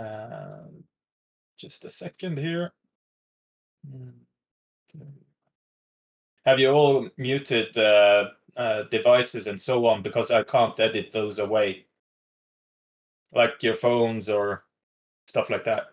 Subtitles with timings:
[0.00, 0.66] Uh,
[1.58, 2.72] just a second here.
[3.86, 4.12] Mm,
[6.46, 11.38] Have you all muted uh, uh, devices and so on because I can't edit those
[11.38, 11.86] away,
[13.32, 14.64] like your phones or
[15.26, 15.88] stuff like that?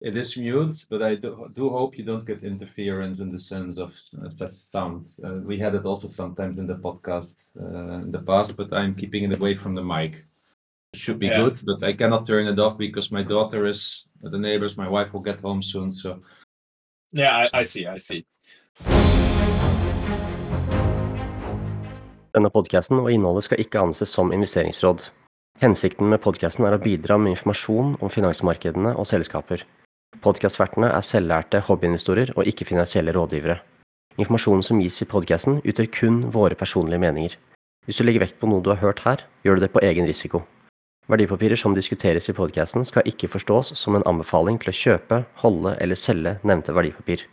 [0.00, 3.78] It is mute, but I do, do hope you don't get interference in the sense
[3.78, 5.06] of uh, sound.
[5.22, 9.24] Uh, we had it also sometimes in the podcast in the past, but I'm keeping
[9.24, 10.24] it away from the mic.
[10.92, 11.42] It should be Yeah.
[11.42, 14.76] good, but I cannot turn it off because my daughter is the neighbors.
[14.76, 16.20] My wife will get home soon, so
[17.12, 18.24] Yeah, I, I see, I see.
[22.34, 25.08] Denne podcasten og innholdet skal ikke anses som investeringsråd.
[25.60, 29.64] Hensikten med podcasten er å bidra med informasjon om finansmarkedene og selskaper.
[30.22, 33.58] Podcastvertene er selvlærte hobbyinvestorer og ikke finansielle rådgivere.
[34.20, 37.36] Informasjonen som gis i podcasten utgjør kun våre personlige meninger.
[37.88, 40.04] Hvis du legger vekt på noe du har hørt her, gjør du det på egen
[40.04, 40.42] risiko.
[41.08, 45.72] Verdipapirer som diskuteres i podcasten skal ikke forstås som en anbefaling til å kjøpe, holde
[45.80, 47.24] eller selge nevnte verdipapir.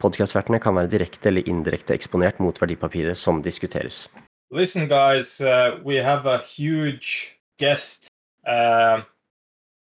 [0.00, 4.04] Podcastvertene kan være direkte eller indirekte eksponert mot verdipapiret som diskuteres.
[4.52, 8.10] Listen, guys, uh, we have a huge guest
[8.46, 9.00] uh,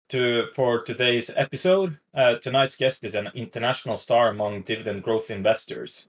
[0.09, 1.95] to for today's episode.
[2.13, 6.07] Uh, tonight's guest is an international star among dividend growth investors.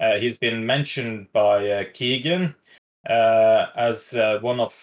[0.00, 2.54] Uh, he's been mentioned by uh, Keegan
[3.08, 4.74] uh, as one of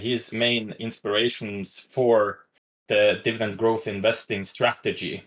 [0.00, 2.40] his main inspirations for
[2.88, 5.22] the dividend growth investing strategy.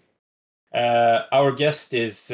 [0.73, 2.27] Our guest is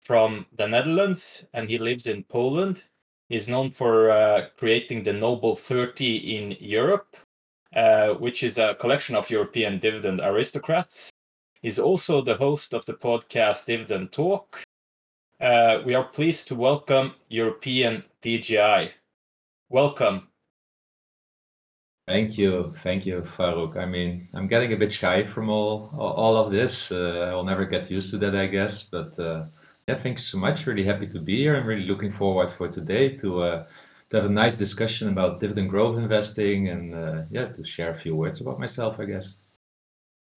[0.00, 2.84] from the Netherlands and he lives in Poland.
[3.28, 7.14] He's known for uh, creating the Noble 30 in Europe,
[7.76, 11.10] uh, which is a collection of European dividend aristocrats.
[11.60, 14.62] He's also the host of the podcast Dividend Talk.
[15.40, 18.90] Uh, we are pleased to welcome European DGI.
[19.68, 20.28] Welcome.
[22.08, 23.76] Thank you, thank you, Farouk.
[23.76, 26.90] I mean, I'm getting a bit shy from all all of this.
[26.90, 28.82] Uh, I'll never get used to that, I guess.
[28.82, 29.44] But uh,
[29.86, 30.66] yeah, thanks so much.
[30.66, 31.54] Really happy to be here.
[31.54, 33.66] I'm really looking forward for today to uh,
[34.10, 37.98] to have a nice discussion about dividend growth investing and uh, yeah, to share a
[37.98, 39.34] few words about myself, I guess.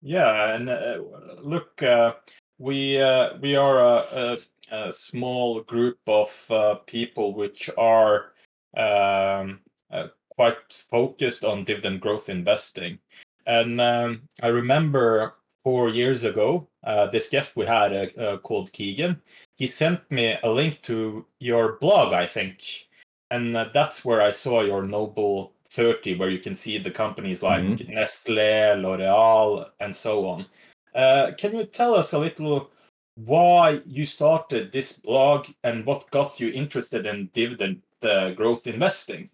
[0.03, 0.97] Yeah, and uh,
[1.41, 2.13] look, uh,
[2.59, 4.37] we uh, we are a,
[4.71, 8.31] a, small group of uh, people which are
[8.77, 9.59] um,
[9.91, 12.97] uh, quite focused on dividend growth investing.
[13.45, 18.71] And um, I remember four years ago, uh, this guest we had uh, uh, called
[18.71, 19.21] Keegan,
[19.55, 22.87] he sent me a link to your blog, I think,
[23.29, 27.41] and uh, that's where I saw your Noble 30, where you can see the companies
[27.43, 27.89] like Mhm.
[27.89, 30.45] Nestle, L'Oreal, and so on.
[30.93, 32.69] Uh, can you tell us a little
[33.15, 39.29] why you started this blog and what got you interested in dividend uh, growth investing?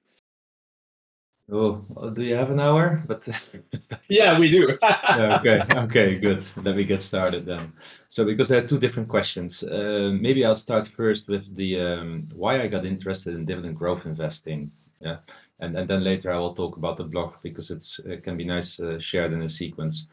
[1.49, 3.01] Oh, do you have an hour?
[3.07, 3.27] But
[4.09, 4.77] Yeah, we do.
[4.83, 6.43] okay, okay, good.
[6.57, 7.71] Let me get started then.
[8.09, 12.27] So, because there are two different questions, uh, maybe I'll start first with the um,
[12.33, 14.71] why I got interested in dividend growth investing.
[14.99, 15.17] Yeah,
[15.59, 18.43] and and then later I will talk about the blog because it's it can be
[18.43, 20.07] nice uh, shared in a sequence.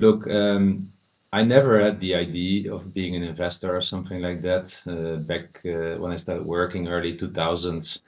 [0.00, 0.92] Look, um,
[1.38, 5.60] I never had the idea of being an investor or something like that uh, back
[5.66, 7.98] uh, when I started working early 2000s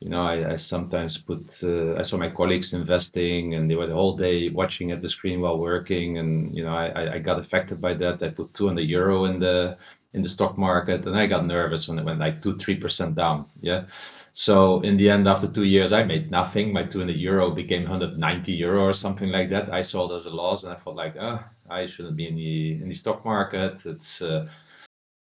[0.00, 3.86] you know, I, I sometimes put, uh, I saw my colleagues investing and they were
[3.86, 6.16] the whole day watching at the screen while working.
[6.18, 8.22] And, you know, I, I- got affected by that.
[8.22, 9.76] I put 200 euro in the,
[10.14, 13.46] in the stock market and I got nervous when it went like two, 3% down.
[13.60, 13.84] Yeah.
[14.32, 16.72] So in the end, after two years, I made nothing.
[16.72, 19.70] My 200 euro became 190 euro or something like that.
[19.72, 22.36] I saw it as a loss and I felt like, ah, I shouldn't be in
[22.36, 23.86] the, in the stock market.
[23.86, 24.48] It's, uh,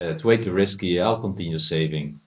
[0.01, 0.99] it's way too risky.
[0.99, 2.19] I'll continue saving.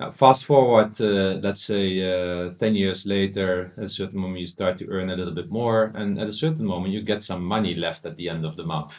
[0.00, 4.46] Now, fast forward, uh, let's say uh, 10 years later, at a certain moment you
[4.46, 7.42] start to earn a little bit more, and at a certain moment you get some
[7.42, 8.92] money left at the end of the month.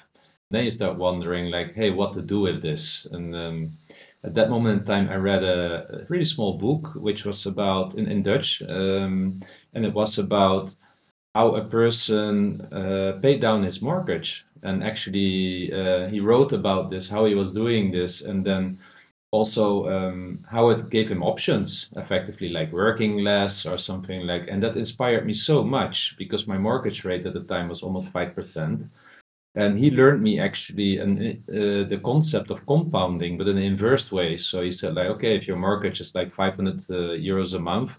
[0.51, 3.07] Then you start wondering, like, hey, what to do with this?
[3.11, 3.77] And um,
[4.23, 7.95] at that moment in time, I read a, a really small book, which was about
[7.95, 9.39] in, in Dutch, um,
[9.73, 10.75] and it was about
[11.35, 14.45] how a person uh, paid down his mortgage.
[14.63, 18.79] And actually, uh, he wrote about this, how he was doing this, and then
[19.31, 24.63] also um, how it gave him options effectively like working less or something like and
[24.63, 28.89] that inspired me so much because my mortgage rate at the time was almost 5%
[29.55, 34.11] and he learned me actually an, uh, the concept of compounding but in an inverse
[34.11, 37.59] way so he said like okay if your mortgage is like 500 uh, euros a
[37.59, 37.91] month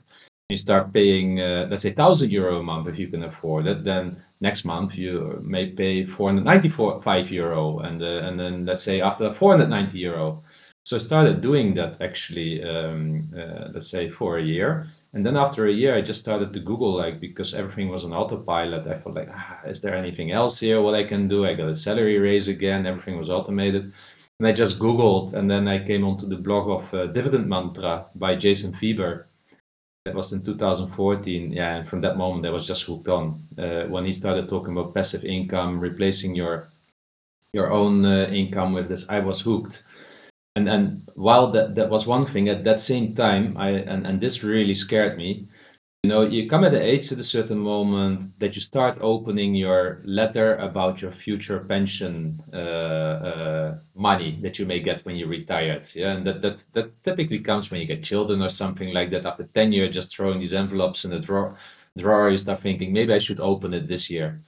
[0.50, 3.84] you start paying uh, let's say 1000 euro a month if you can afford it
[3.84, 9.32] then next month you may pay 495 euro and uh, and then let's say after
[9.32, 10.42] 490 euro
[10.84, 14.86] So I started doing that actually, um, uh, let's say for a year.
[15.12, 18.12] And then after a year, I just started to Google, like, because everything was on
[18.12, 18.86] autopilot.
[18.86, 21.44] I felt like, ah, is there anything else here what I can do?
[21.44, 22.86] I got a salary raise again.
[22.86, 23.92] Everything was automated.
[24.38, 28.06] And I just Googled, and then I came onto the blog of uh, Dividend Mantra
[28.14, 29.26] by Jason Fieber.
[30.04, 31.52] That was in 2014.
[31.52, 33.46] Yeah, and from that moment, I was just hooked on.
[33.58, 36.70] Uh, when he started talking about passive income, replacing your
[37.52, 39.82] your own uh, income with this, I was hooked
[40.56, 44.20] and and while that that was one thing at that same time i and, and
[44.20, 45.46] this really scared me
[46.02, 49.54] you know you come at the age at a certain moment that you start opening
[49.54, 55.28] your letter about your future pension uh, uh, money that you may get when you're
[55.28, 59.10] retired yeah and that, that that typically comes when you get children or something like
[59.10, 61.56] that after 10 years just throwing these envelopes in the drawer
[61.98, 64.42] drawer you start thinking maybe i should open it this year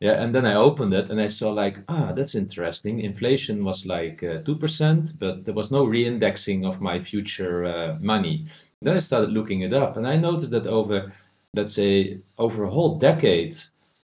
[0.00, 3.00] yeah, and then I opened it and I saw like, ah, that's interesting.
[3.00, 8.46] Inflation was like uh, 2%, but there was no reindexing of my future uh, money.
[8.84, 11.10] Then I started looking it up and I noticed that over,
[11.54, 13.56] let's say, over a whole decade,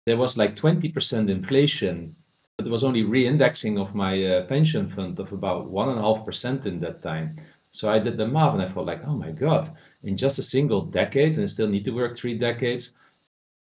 [0.08, 2.16] there was like 20% inflation,
[2.58, 7.04] but there was only reindexing of my uh, pension fund of about 1.5% in that
[7.04, 7.38] time.
[7.70, 9.70] So I did the math and I felt like, oh my God,
[10.02, 12.94] in just a single decade, and I still need to work three decades,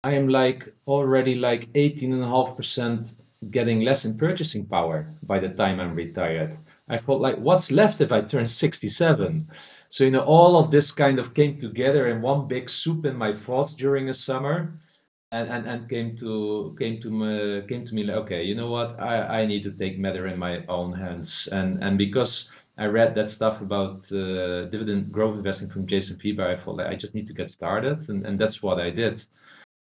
[0.05, 3.15] I am like already like 18.5%
[3.51, 6.57] getting less in purchasing power by the time I'm retired.
[6.89, 9.49] I felt like, what's left if I turn 67?
[9.93, 13.15] So, you know, all of this kind of came together in one big soup in
[13.15, 14.73] my thoughts during a summer.
[15.33, 18.71] And, and, and came to came to me came to me like okay you know
[18.71, 19.01] what?
[19.01, 21.49] I, I need to take matter in my own hands.
[21.53, 26.47] And and because I read that stuff about uh, dividend growth investing from Jason Fieber
[26.47, 29.25] I thought like I just need to get started and, and that's what I did.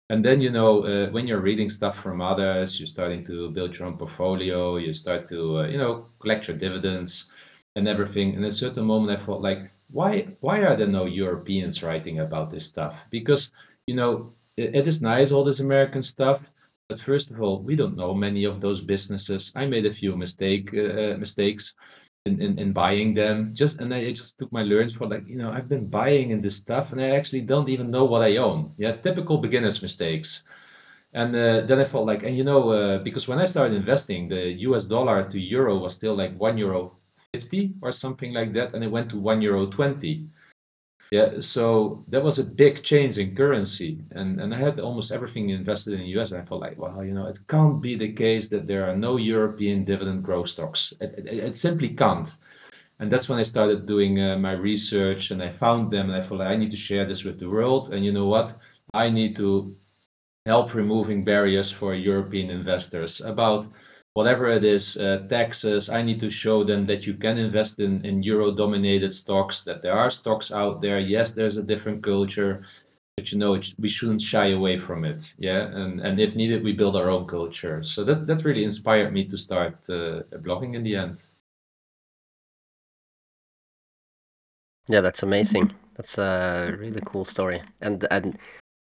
[0.08, 3.76] And then you know uh, when you're reading stuff from others you're starting to build
[3.76, 7.30] your own portfolio you start to uh, you know collect your dividends
[7.74, 8.36] and everything.
[8.36, 12.20] And at a certain moment i thought like why why are there no europeans writing
[12.20, 13.04] about this stuff?
[13.10, 13.50] Because
[13.86, 16.40] you know it, it is nice all this american stuff
[16.88, 19.52] but first of all we don't know many of those businesses.
[19.54, 21.72] I made a few mistake uh, mistakes
[22.26, 23.54] in, in, in buying them.
[23.54, 26.42] Just and I just took my learns for like you know I've been buying in
[26.42, 28.74] this stuff and I actually don't even know what I own.
[28.76, 30.42] Yeah typical beginners mistakes.
[31.14, 34.28] And uh, then I felt like and you know uh, because when I started investing
[34.28, 36.98] the US dollar to euro was still like one euro
[37.34, 40.28] 50 or something like that and it went to one euro 20
[41.10, 45.50] yeah, so that was a big change in currency, and and I had almost everything
[45.50, 48.12] invested in the US, and I felt like, well, you know, it can't be the
[48.12, 50.92] case that there are no European dividend growth stocks.
[51.00, 52.34] It, it, it simply can't.
[52.98, 56.26] And that's when I started doing uh, my research, and I found them, and I
[56.26, 57.92] felt like I need to share this with the world.
[57.92, 58.56] And you know what?
[58.94, 59.76] I need to
[60.46, 63.66] help removing barriers for European investors about
[64.14, 68.04] whatever it is, uh, taxes, I need to show them that you can invest in,
[68.04, 71.00] in euro dominated stocks, that there are stocks out there.
[71.00, 72.62] Yes, there's a different culture,
[73.16, 75.34] but you know, we shouldn't shy away from it.
[75.36, 75.66] Yeah.
[75.66, 77.82] And, and if needed, we build our own culture.
[77.82, 81.26] So that, that really inspired me to start uh, blogging in the end.
[84.86, 85.72] Yeah, that's amazing.
[85.96, 87.62] That's a really cool story.
[87.80, 88.38] And, and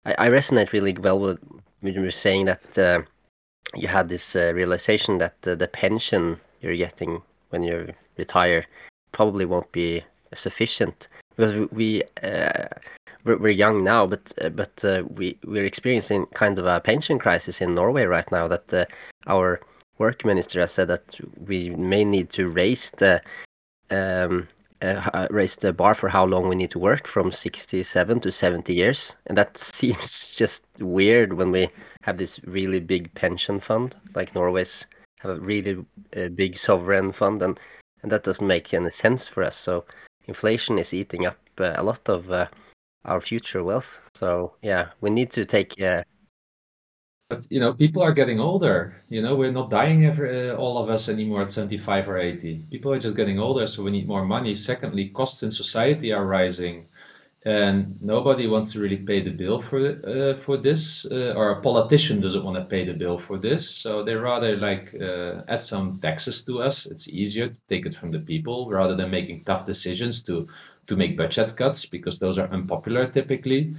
[0.06, 1.40] I, I resonate really well with,
[1.84, 3.02] with you saying that, uh,
[3.76, 8.66] you had this uh, realization that uh, the pension you're getting when you retire
[9.12, 10.04] probably won't be
[10.34, 12.68] sufficient because we uh,
[13.24, 17.20] we're, we're, young now, but uh, but uh, we we're experiencing kind of a pension
[17.20, 18.48] crisis in Norway right now.
[18.48, 18.86] That uh,
[19.28, 19.62] our
[19.98, 23.22] work minister has said that we may need to raise the
[23.90, 24.48] um,
[24.82, 28.74] uh, raise the bar for how long we need to work from 67 to 70
[28.74, 29.16] years.
[29.28, 31.70] And that seems just weird when we
[32.04, 33.96] have this really big pension fund.
[34.16, 34.86] Like norway's
[35.20, 37.60] have a really uh, big sovereign fund and
[38.02, 39.58] and that doesn't make any sense for us.
[39.58, 39.84] So
[40.28, 42.48] inflation is eating up uh, a lot of uh,
[43.04, 44.02] our future wealth.
[44.16, 46.04] So yeah we need to take uh,
[47.30, 49.04] but you know people are getting older.
[49.10, 52.66] You know we're not dying every, uh, all of us anymore at 75 or 80
[52.72, 54.56] people are just getting older so we need more money.
[54.56, 56.86] Secondly costs in society are rising
[57.46, 61.62] and nobody wants to really pay the bill for uh, for this uh, or a
[61.62, 63.70] politician doesn't want to pay the bill for this.
[63.70, 66.86] So they rather like uh, add some taxes to us.
[66.88, 70.48] It's easier to take it from the people rather than making tough decisions to
[70.88, 73.76] to make budget cuts because those are unpopular typically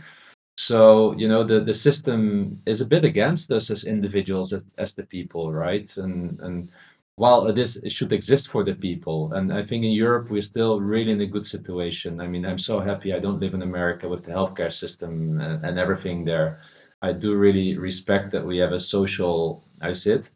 [0.67, 4.95] so you know the the system is a bit against us as individuals as, as
[4.95, 5.89] the people right?
[5.97, 6.71] And and
[7.17, 9.33] while it is it should exist for the people.
[9.35, 12.21] And i think in europe we're still really in a good situation.
[12.21, 15.65] I mean i'm so happy i don't live in america with the healthcare system and,
[15.67, 16.59] and everything there.
[17.03, 20.31] I do really respect that we have a social i see it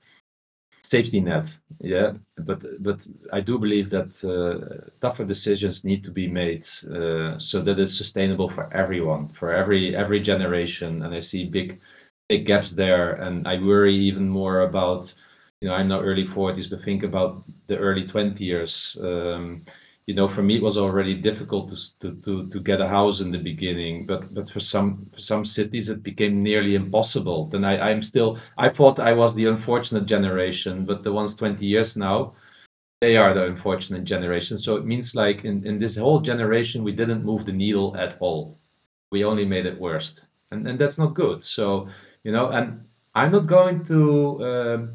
[0.95, 1.47] safety net.
[1.81, 2.13] Yeah,
[2.49, 6.67] but but I do believe that uh, tougher decisions need to be made
[6.99, 11.03] uh, so that it's sustainable for everyone, for every every generation.
[11.03, 11.81] And I see big
[12.29, 15.15] big gaps there, and I worry even more about.
[15.61, 18.97] You know, I'm now early 40s, but think about the early 20 years.
[19.01, 19.65] Um,
[20.07, 21.71] you know, for me it was already difficult
[22.01, 25.45] to to to get a house in the beginning, but but for some for some
[25.45, 27.47] cities it became nearly impossible.
[27.47, 31.65] Then I I'm still I thought I was the unfortunate generation, but the ones 20
[31.65, 32.35] years now,
[33.01, 34.59] they are the unfortunate generation.
[34.59, 38.17] So it means like in in this whole generation we didn't move the needle at
[38.21, 38.59] all.
[39.11, 40.21] We only made it worse,
[40.51, 41.43] and and that's not good.
[41.43, 41.89] So
[42.25, 42.85] you know, and
[43.15, 44.45] I'm not going to.
[44.45, 44.95] Um,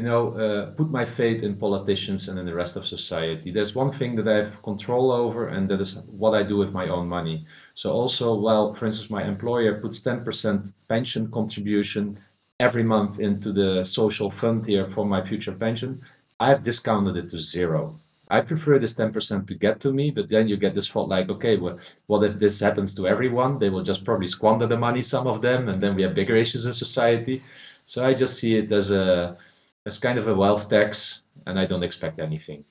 [0.00, 3.50] you know, uh, put my faith in politicians and in the rest of society.
[3.50, 6.72] There's one thing that I have control over, and that is what I do with
[6.72, 7.44] my own money.
[7.74, 12.18] So also, well, for instance, my employer puts 10% pension contribution
[12.58, 16.00] every month into the social fund here for my future pension,
[16.38, 18.00] I have discounted it to zero.
[18.30, 21.28] I prefer this 10% to get to me, but then you get this thought like,
[21.28, 23.58] okay, well, what if this happens to everyone?
[23.58, 26.36] They will just probably squander the money, some of them, and then we have bigger
[26.36, 27.42] issues in society.
[27.84, 29.36] So I just see it as a
[29.90, 32.64] it's kind of a wealth tax, and I don't expect anything.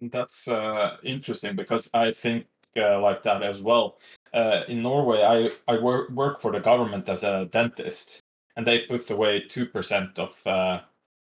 [0.00, 2.46] That's uh, interesting because I think
[2.78, 3.98] uh, like that as well.
[4.32, 8.22] Uh, in Norway, I I work work for the government as a dentist,
[8.56, 10.80] and they put away two percent of uh,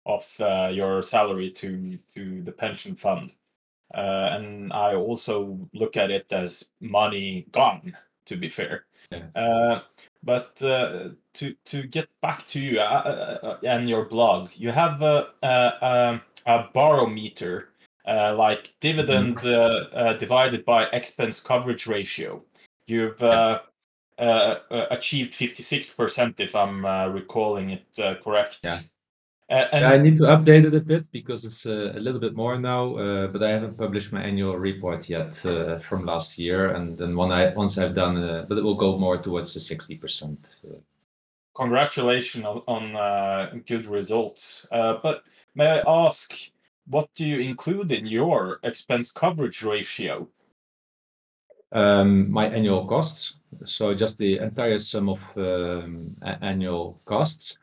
[0.07, 3.35] of uh, your salary to to the pension fund,
[3.95, 7.95] uh, and I also look at it as money gone.
[8.27, 9.27] To be fair, Yeah.
[9.35, 9.83] uh,
[10.23, 14.71] but uh, to to get back to you uh, uh, uh, and your blog, you
[14.71, 17.69] have a a, a barometer,
[18.07, 22.43] uh, like dividend uh, uh, divided by expense coverage ratio.
[22.87, 23.61] You've uh,
[24.19, 28.59] uh, uh, achieved fifty six percent, if I'm uh, recalling it uh, correct.
[28.63, 28.79] Yeah.
[29.51, 32.35] Uh, Yeah, I need to update it a bit because it's uh, a little bit
[32.35, 36.75] more now, uh, but I haven't published my annual report yet uh, from last year.
[36.75, 39.61] And then when I once I've done, uh, but it will go more towards the
[39.61, 40.39] 60%.
[41.55, 44.67] Congratulations on, uh, good results.
[44.73, 45.23] Uh, but
[45.55, 46.35] may I ask,
[46.87, 50.29] what do you include in your expense coverage ratio?
[51.73, 53.35] Um, my annual costs,
[53.65, 57.59] so just the entire sum of um, annual costs.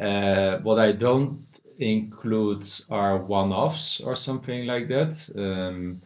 [0.00, 1.46] Uh, what I don't
[1.78, 5.28] include are one-offs or something like that.
[5.36, 6.02] Um,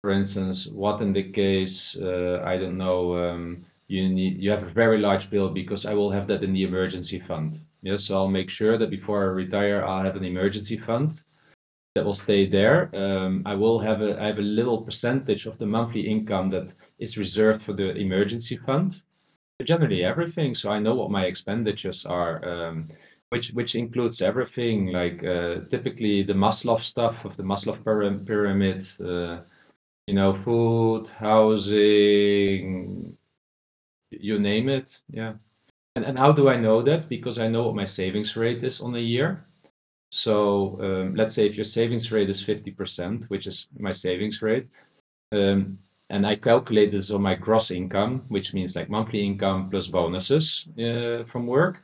[0.00, 3.16] for instance, what in the case, I don't know,
[3.92, 6.64] you need you have a very large bill because I will have that in the
[6.64, 7.58] emergency fund.
[7.82, 11.22] Yes, so I'll make sure that before I retire, I'll have an emergency fund
[11.94, 12.90] that will stay there.
[12.94, 16.74] Um, I will have a I have a little percentage of the monthly income that
[16.98, 19.02] is reserved for the emergency fund.
[19.58, 22.88] But generally everything, so I know what my expenditures are, um,
[23.28, 28.82] which which includes everything like uh, typically the Maslow stuff of the Maslow pyram- pyramid.
[28.98, 29.42] Uh,
[30.08, 33.16] you know, food, housing,
[34.20, 35.00] you name it.
[35.10, 35.34] Yeah.
[35.96, 37.08] And and how do I know that?
[37.08, 39.44] Because I know what my savings rate is on a year.
[40.10, 44.68] So um, let's say if your savings rate is 50%, which is my savings rate,
[45.32, 45.78] um,
[46.10, 50.66] and I calculate this on my gross income, which means like monthly income plus bonuses
[50.78, 51.82] uh, from work.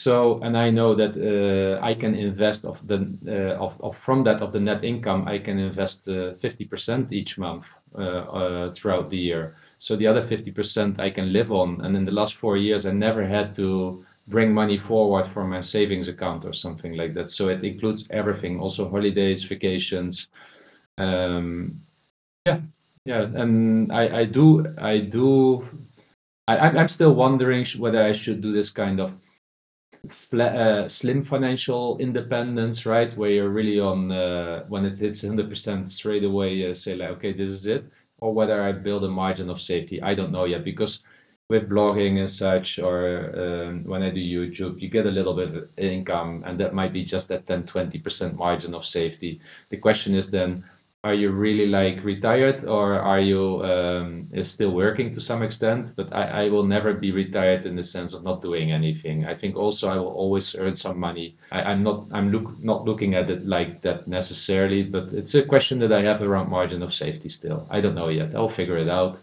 [0.00, 4.24] So, and I know that uh, I can invest of the uh, of, of from
[4.24, 9.10] that of the net income, I can invest uh, 50% each month uh, uh, throughout
[9.10, 9.54] the year.
[9.82, 11.80] So the other 50% I can live on.
[11.80, 15.60] And in the last four years, I never had to bring money forward from my
[15.60, 17.28] savings account or something like that.
[17.28, 20.28] So it includes everything, also holidays, vacations.
[20.98, 21.82] Um,
[22.46, 22.60] yeah,
[23.06, 25.64] yeah, and I, I do, I do,
[26.46, 29.16] I, I'm still wondering whether I should do this kind of
[30.32, 33.12] uh, slim financial independence, right?
[33.16, 37.32] Where you're really on, uh, when it hits 100% straight away, uh, say like, okay,
[37.32, 37.84] this is it,
[38.22, 40.00] or whether I build a margin of safety.
[40.00, 41.00] I don't know yet because
[41.48, 42.96] with blogging and such, or
[43.42, 46.92] um, when I do YouTube, you get a little bit of income, and that might
[46.92, 49.40] be just that 10, 20% margin of safety.
[49.70, 50.64] The question is then,
[51.04, 55.94] are you really like retired, or are you um, still working to some extent?
[55.96, 59.26] But I, I will never be retired in the sense of not doing anything.
[59.26, 61.36] I think also I will always earn some money.
[61.50, 65.42] I, I'm not I'm look not looking at it like that necessarily, but it's a
[65.42, 67.66] question that I have around margin of safety still.
[67.68, 68.34] I don't know yet.
[68.36, 69.20] I'll figure it out.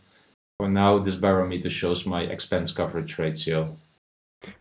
[0.58, 3.78] For now, this barometer shows my expense coverage ratio.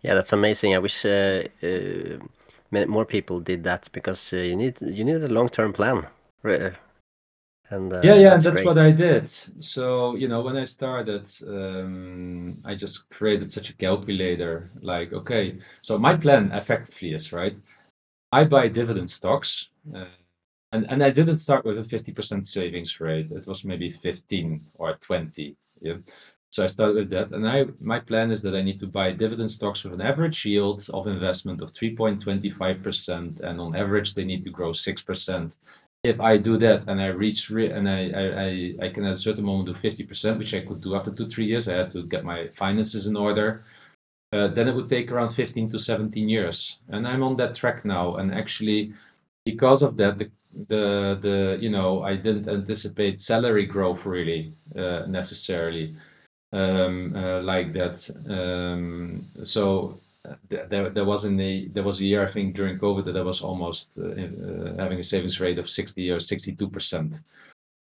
[0.02, 0.76] Yeah, that's amazing.
[0.76, 5.28] I wish uh, uh, more people did that because uh, you need you need a
[5.28, 6.06] long-term plan.
[7.70, 9.28] And uh, Yeah, yeah, and that's that's what I did.
[9.60, 15.58] So, you know, when I started, um, I just created such a calculator, like, okay,
[15.82, 17.58] so my plan effectively is, right?
[18.32, 19.68] I buy dividend stocks.
[19.94, 20.06] Uh,
[20.72, 23.30] and, and I didn't start with a 50% savings rate.
[23.32, 25.56] It was maybe 15 or 20.
[25.80, 25.98] Yeah.
[26.50, 27.32] So I started with that.
[27.32, 30.44] And I my plan is that I need to buy dividend stocks with an average
[30.44, 33.40] yield of investment of 3.25%.
[33.40, 35.56] And on average, they need to grow 6%.
[36.08, 38.00] If I do that and I reach and I,
[38.46, 41.28] I, I can at a certain moment do 50%, which I could do after two,
[41.28, 43.64] three years, I had to get my finances in order.
[44.32, 46.78] Uh, then it would take around 15 to 17 years.
[46.88, 48.16] And I'm on that track now.
[48.16, 48.92] And actually,
[49.44, 50.30] because of that, the
[50.68, 55.94] the the you know I didn't anticipate salary growth really uh, necessarily
[56.52, 58.08] um, uh, like that.
[58.28, 60.00] Um, so
[60.48, 63.22] there there was in the there was a year I think during COVID that I
[63.22, 67.20] was almost uh, uh, having a savings rate of 60 or 62 percent.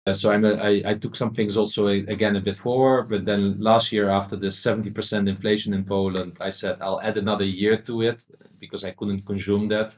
[0.06, 3.24] Uh, so I'm a, I, I took some things also again a bit forward, but
[3.24, 7.76] then last year after the 70% inflation in Poland, I said I'll add another year
[7.82, 8.24] to it
[8.58, 9.96] because I couldn't consume that.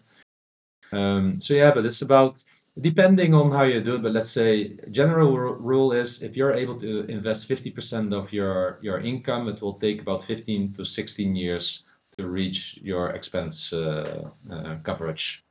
[0.93, 2.43] Um, so yeah, but it's about
[2.81, 6.77] depending on how you do it, but let's say general rule is if you're able
[6.79, 11.85] to invest 50% of your, your income, it will take about 15 to 16 years
[12.21, 15.45] to reach your expense uh, uh, coverage.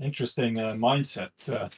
[0.00, 1.30] Interesting uh, mindset.
[1.48, 1.68] Uh,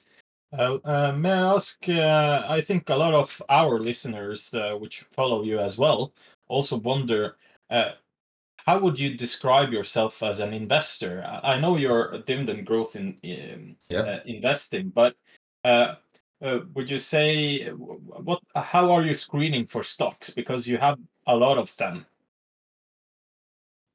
[0.57, 1.88] uh, uh, may I ask?
[1.88, 6.12] I think a lot of our listeners, which follow you as well,
[6.49, 7.37] also wonder
[7.71, 11.25] how would you describe yourself as an investor?
[11.42, 15.16] I know you're a dividend growth in, uh, investing, but
[15.64, 15.95] uh,
[16.42, 18.40] uh, would you say what?
[18.54, 20.30] How are you screening for stocks?
[20.30, 22.07] Because you have a lot of them.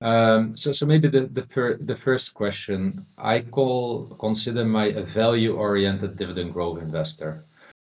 [0.04, 5.04] Um, so, so maybe the the, fir the first question I call consider my a
[5.04, 7.46] value-oriented dividend growth investor.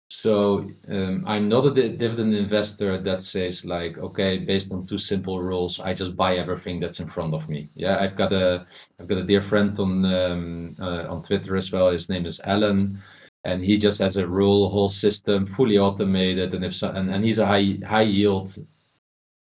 [0.09, 5.42] So um, I'm not a dividend investor that says like, okay, based on two simple
[5.42, 7.68] rules, I just buy everything that's in front of me.
[7.75, 8.64] Yeah, I've got a
[9.00, 11.90] I've got a dear friend on um, uh, on Twitter as well.
[11.90, 13.02] His name is Alan,
[13.44, 16.54] and he just has a rule whole system fully automated.
[16.54, 18.54] And he's a high high yield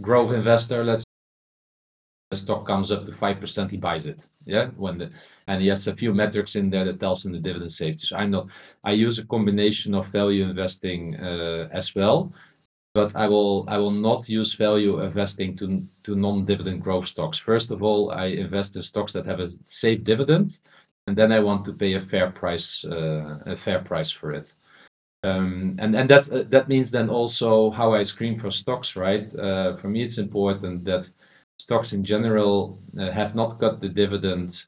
[0.01, 1.03] growth investor, let's
[2.35, 4.27] stock comes up to 5%, he buys it.
[4.45, 4.67] Yeah.
[4.77, 5.11] When the
[5.47, 8.05] and he has a few metrics in there that tells him the dividend safety.
[8.05, 8.49] So I'm not
[8.83, 12.31] I use a combination of value investing uh, as well,
[12.93, 17.39] but I will I will not use value investing to to non-dividend growth stocks.
[17.39, 20.59] First of all, I invest in stocks that have a safe dividend,
[21.07, 24.53] and then I want to pay a fair price uh, a fair price for it.
[25.23, 29.33] Um, and and that uh, that means then also how I screen for stocks, right?
[29.35, 31.09] Uh, for me, it's important that
[31.59, 34.65] stocks in general uh, have not got the dividend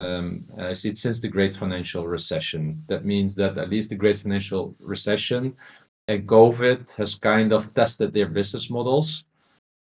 [0.00, 2.84] um, I see since the great financial recession.
[2.88, 5.54] That means that at least the great financial recession
[6.08, 9.24] and COVID has kind of tested their business models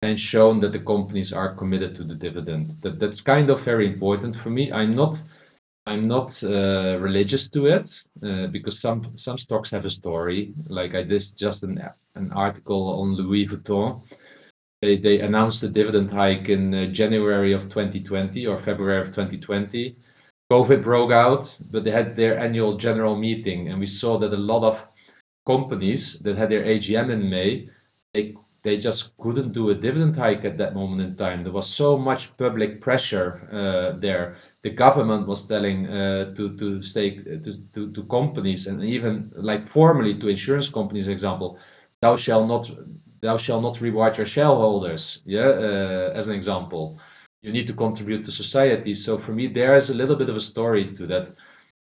[0.02, 2.76] and shown that the companies are committed to the dividend.
[2.82, 4.70] That that's kind of very important for me.
[4.72, 5.20] I'm not
[5.86, 7.90] I'm not uh, religious to it
[8.22, 10.54] uh, because some some stocks have a story.
[10.68, 11.82] Like I did just an
[12.14, 14.02] an article on Louis Vuitton
[14.84, 19.96] they, they announced a dividend hike in uh, January of 2020 or February of 2020.
[20.52, 24.36] COVID broke out, but they had their annual general meeting, and we saw that a
[24.36, 24.78] lot of
[25.46, 27.68] companies that had their AGM in May,
[28.12, 31.44] they they just couldn't do a dividend hike at that moment in time.
[31.44, 34.36] There was so much public pressure uh, there.
[34.62, 39.68] The government was telling uh, to to stay to, to to companies and even like
[39.68, 41.58] formally to insurance companies, example,
[42.00, 42.70] thou shall not
[43.24, 45.22] thou shall not reward your shareholders.
[45.24, 46.98] Yeah, uh, as an example,
[47.42, 48.94] you need to contribute to society.
[48.94, 51.26] So for me, there is a little bit of a story to that.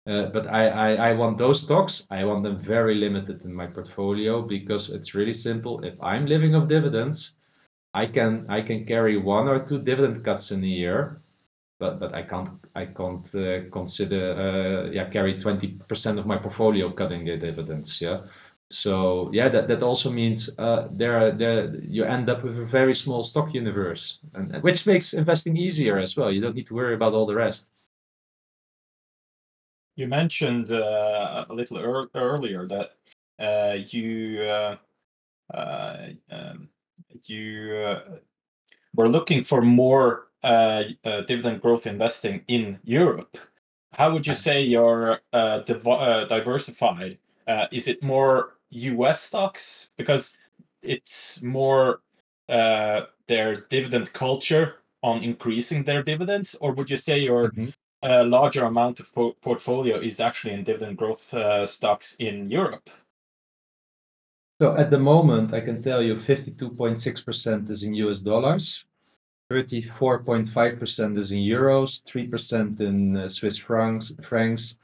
[0.06, 2.04] Uh, but I, I, I want those stocks.
[2.10, 5.84] I want them very limited in my portfolio because it's really simple.
[5.84, 7.32] If I'm living off dividends,
[7.92, 11.22] I can I can carry one or two dividend cuts in a year,
[11.80, 16.92] but but I can't I can't uh, consider uh, yeah carry 20% of my portfolio
[16.92, 18.00] cutting the dividends.
[18.00, 18.18] Yeah,
[18.70, 22.94] so yeah, that, that also means uh, there, there you end up with a very
[22.94, 26.32] small stock universe, and which makes investing easier as well.
[26.32, 27.68] You don't need to worry about all the rest.
[29.94, 32.90] You mentioned uh, a little er earlier that
[33.38, 34.76] uh, you uh,
[35.54, 36.68] uh, um,
[37.24, 38.00] you uh,
[38.94, 43.38] were looking for more dividend growth investing in Europe.
[43.92, 47.18] How would you say you're div- diversified?
[47.70, 50.34] is it more US stocks because
[50.82, 52.00] it's more
[52.48, 57.70] uh, their dividend culture on increasing their dividends, or would you say your mm-hmm.
[58.02, 62.90] uh, larger amount of po- portfolio is actually in dividend growth uh, stocks in Europe?
[64.60, 68.84] So at the moment, I can tell you 52.6% is in US dollars.
[69.52, 74.74] 34.5% is in euros, 3% in uh, Swiss francs, francs,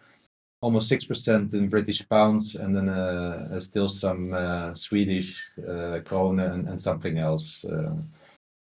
[0.62, 6.80] almost 6% in British pounds, and then uh, still some uh, Swedish uh, krona and,
[6.80, 7.64] something else.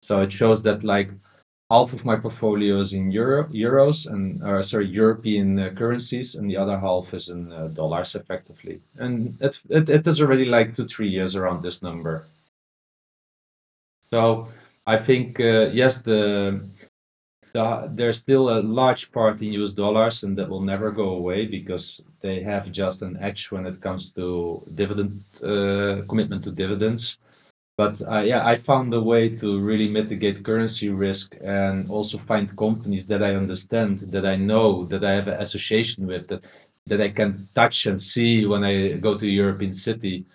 [0.02, 1.10] So it shows that like
[1.70, 6.56] half of my portfolio is in euro, euros and or sorry European currencies, and the
[6.56, 8.80] other half is in dollars effectively.
[8.96, 12.26] And it, it it is already like two three years around this number.
[14.10, 14.48] So
[14.86, 16.68] I think yes the,
[17.52, 22.00] there's still a large part in US dollars, and that will never go away because
[22.20, 27.18] they have just an edge when it comes to dividend uh, commitment to dividends.
[27.76, 32.56] But uh, yeah, I found a way to really mitigate currency risk and also find
[32.56, 36.44] companies that I understand, that I know, that I have an association with, that
[36.86, 40.26] that I can touch and see when I go to a European city,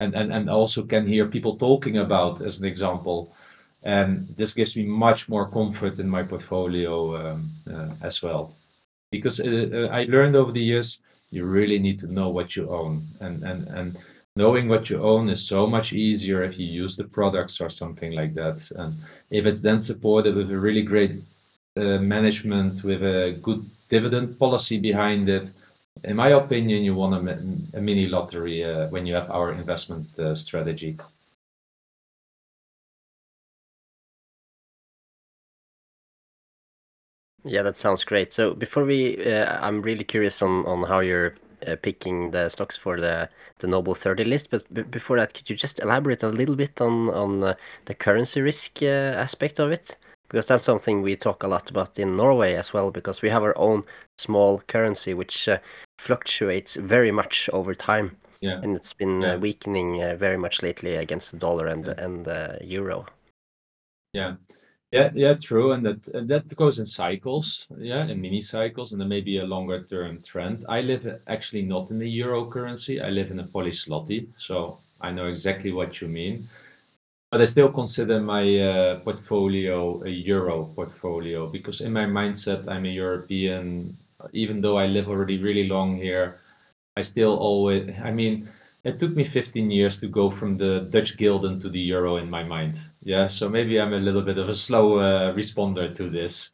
[0.00, 3.34] and and and also can hear people talking about, as an example
[3.84, 8.56] this gives me much more comfort in my portfolio um, uh, as well.
[9.10, 10.98] Because uh, uh, I learned over the years,
[11.30, 13.98] you really need to know what you own, and and and
[14.36, 18.12] knowing what you own is so much easier if you use the products or something
[18.12, 18.62] like that.
[18.76, 18.94] And
[19.30, 21.22] if it's then supported with a really great
[21.76, 25.52] management with a good dividend policy behind it,
[26.04, 30.98] in my opinion, you want a, mini lottery when you have our investment strategy.
[37.44, 38.32] Yeah, that sounds great.
[38.32, 41.34] So before we, uh, I'm really curious on on how you're
[41.66, 43.28] uh, picking the stocks for the
[43.58, 44.50] the Noble 30 list.
[44.50, 47.54] But b before that, could you just elaborate a little bit on on uh,
[47.84, 48.86] the currency risk uh,
[49.20, 49.96] aspect of it?
[50.28, 52.90] Because that's something we talk a lot about in Norway as well.
[52.90, 53.84] Because we have our own
[54.18, 55.58] small currency which uh,
[55.98, 58.16] fluctuates very much over time.
[58.40, 58.60] Yeah.
[58.62, 59.36] And it's been uh, Yeah.
[59.36, 62.04] weakening very much lately against the dollar and Yeah.
[62.04, 63.04] and the euro.
[64.14, 64.36] Yeah.
[64.94, 65.72] Yeah, yeah, true.
[65.72, 69.44] And that and that goes in cycles, yeah, in mini cycles, and then maybe a
[69.44, 70.64] longer term trend.
[70.68, 73.00] I live uh, actually not in the euro currency.
[73.00, 76.48] I live in a Polish zloty, so I know exactly what you mean.
[77.30, 82.86] But I still consider my uh, portfolio a euro portfolio because in my mindset, I'm
[82.86, 83.98] a European.
[84.32, 86.40] Even though I live already really long here,
[86.96, 88.48] I still always, I mean,
[88.84, 92.28] it took me 15 years to go from the Dutch gulden to the euro in
[92.28, 92.78] my mind.
[93.02, 96.50] Yeah, so maybe I'm a little bit of a slow uh, responder to this.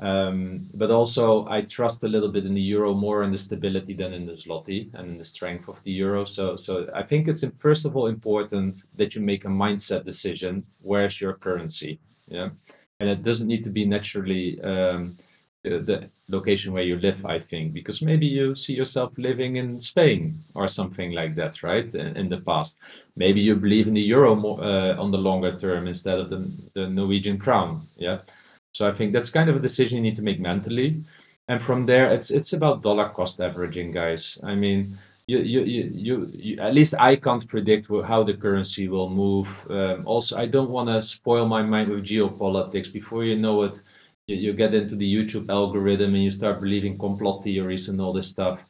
[0.00, 3.94] Um, but also, I trust a little bit in the euro more in the stability
[3.94, 6.24] than in the zloty and in the strength of the euro.
[6.24, 10.64] So, so I think it's first of all important that you make a mindset decision.
[10.80, 11.98] Where's your currency?
[12.28, 12.50] Yeah,
[13.00, 15.18] and it doesn't need to be naturally um,
[15.64, 20.42] the location where you live, I think, because maybe you see yourself living in Spain
[20.54, 21.92] or something like that, right?
[21.94, 22.76] In, in the past,
[23.16, 26.50] maybe you believe in the euro more, uh, on the longer term instead of the,
[26.74, 28.20] the Norwegian crown, yeah.
[28.72, 31.02] So I think that's kind of a decision you need to make mentally,
[31.48, 34.38] and from there, it's it's about dollar cost averaging, guys.
[34.42, 34.98] I mean.
[35.30, 39.46] You, you, you, you, you, at least I can't predict how the currency will move.
[39.68, 42.90] Um, also, I don't want to spoil my mind with geopolitics.
[42.90, 43.82] Before you know it,
[44.28, 48.12] you, you get into the YouTube algorithm and you start believing complot theories and all
[48.12, 48.60] this stuff.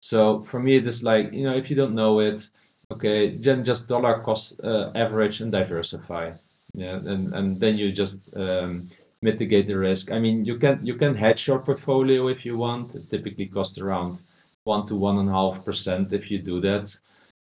[0.00, 2.46] So for me, it is like, you know, if you don't know it,
[2.92, 6.32] okay, then just dollar cost uh, average and diversify.
[6.74, 8.90] Yeah, and, and then you just um,
[9.22, 10.10] mitigate the risk.
[10.10, 12.96] I mean, you can you can hedge your portfolio if you want.
[12.96, 14.22] It typically costs around
[14.64, 16.94] one to one and a half percent if you do that.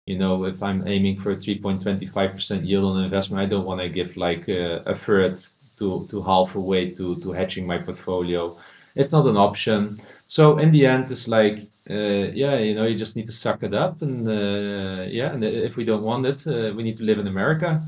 [0.05, 3.89] You know, if I'm aiming for a 3.25% yield on investment, I don't want to
[3.89, 5.45] give like a, a third
[5.77, 8.57] to to half a way to to hedging my portfolio.
[8.95, 9.99] It's not an option.
[10.27, 13.61] So in the end, it's like, uh, yeah, you know, you just need to suck
[13.63, 17.03] it up, and uh, yeah, and if we don't want it, uh, we need to
[17.03, 17.87] live in America.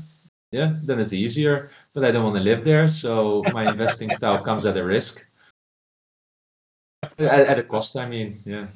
[0.52, 1.70] Yeah, then it's easier.
[1.94, 5.24] But I don't want to live there, so my investing style comes at a risk,
[7.02, 7.96] at, at a cost.
[7.96, 8.68] I mean, yeah.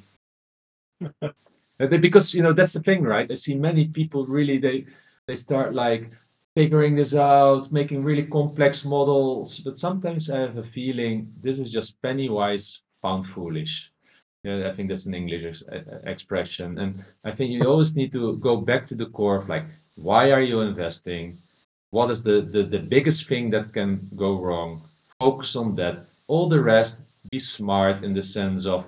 [2.01, 3.31] because you know that's the thing, right?
[3.31, 4.87] I see many people really they
[5.27, 6.11] they start like
[6.55, 9.59] figuring this out, making really complex models.
[9.61, 13.91] But sometimes I have a feeling this is just penny wise, pound foolish.
[14.45, 15.63] Yeah, I think that's an English
[16.05, 16.79] expression.
[16.79, 19.65] And I think you always need to go back to the core of like,
[19.97, 21.39] why are you investing?
[21.91, 24.83] What is the, the, the biggest thing that can go wrong?
[25.19, 26.07] Focus on that.
[26.27, 28.85] All the rest, be smart in the sense of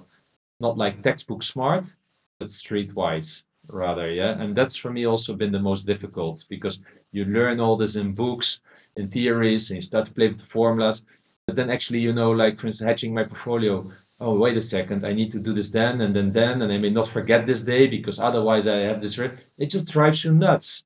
[0.61, 1.93] not like textbook smart,
[2.39, 4.41] but streetwise rather yeah?
[4.41, 6.79] And that's for me also been the most difficult because
[7.13, 8.61] you learn all this in books
[8.97, 11.03] in theories and you start to play with the formulas.
[11.47, 15.05] But then actually you know like for instance hedging my portfolio oh wait a second
[15.05, 17.61] i need to do this then and then then and i may not forget this
[17.61, 20.83] day because otherwise i have this it just drives you nuts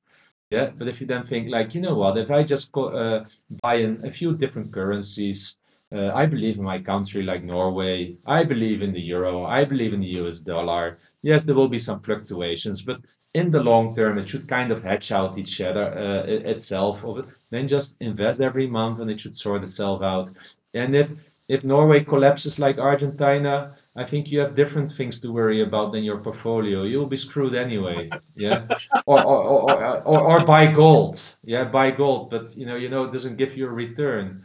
[0.51, 3.25] Yeah, but if you then think like, you know what, if I just go, uh,
[3.63, 5.55] buy in a few different currencies,
[5.93, 8.17] uh, I believe in my country like Norway.
[8.25, 9.43] I believe in the euro.
[9.45, 10.99] I believe in the US dollar.
[11.21, 13.01] Yes, there will be some fluctuations, but
[13.33, 17.03] in the long term, it should kind of hedge out each other uh, itself.
[17.49, 20.29] Then just invest every month, and it should sort itself out.
[20.73, 21.09] And if
[21.47, 26.03] if Norway collapses like Argentina, I think you have different things to worry about than
[26.03, 26.83] your portfolio.
[26.83, 28.09] You'll be screwed anyway.
[28.35, 28.65] Yeah.
[29.05, 31.19] or, or, or, or, or buy gold.
[31.43, 32.29] Yeah, buy gold.
[32.29, 34.43] But you know, you know, it doesn't give you a return.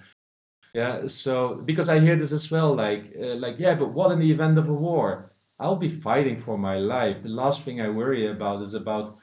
[0.76, 1.06] Yeah.
[1.06, 4.30] So because I hear this as well, like, uh, like, yeah, but what in the
[4.30, 5.32] event of a war?
[5.58, 7.22] I'll be fighting for my life.
[7.22, 9.18] The last thing I worry about is about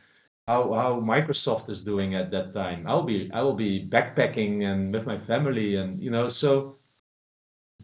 [0.47, 2.85] how how Microsoft is doing at that time.
[2.87, 6.79] I'll be I will be backpacking and with my family and you know so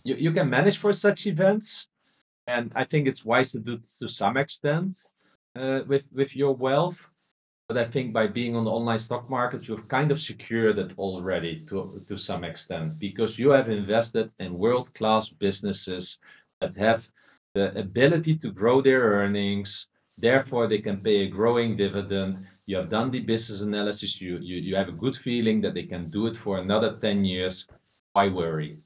[0.04, 1.88] you, you can manage for such events
[2.48, 5.08] and I think it's wise to do to some extent
[5.56, 7.00] uh, with with your wealth.
[7.70, 10.98] But I think by being on the online stock market, you've kind of secured it
[10.98, 16.18] already to to some extent because you have invested in world class businesses
[16.62, 17.10] that have
[17.54, 19.88] the ability to grow their earnings.
[20.18, 22.46] Therefore, they can pay a growing dividend.
[22.66, 24.20] You have done the business analysis.
[24.20, 27.24] You you you have a good feeling that they can do it for another ten
[27.24, 27.68] years.
[28.14, 28.84] Why worry?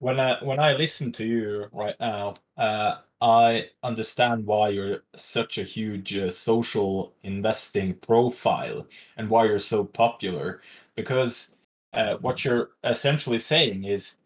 [0.00, 5.58] when I when I listen to you right now, uh, I understand why you're such
[5.58, 10.62] a huge uh, social investing profile and why you're so popular.
[10.94, 11.52] Because
[11.92, 14.16] uh, what you're essentially saying is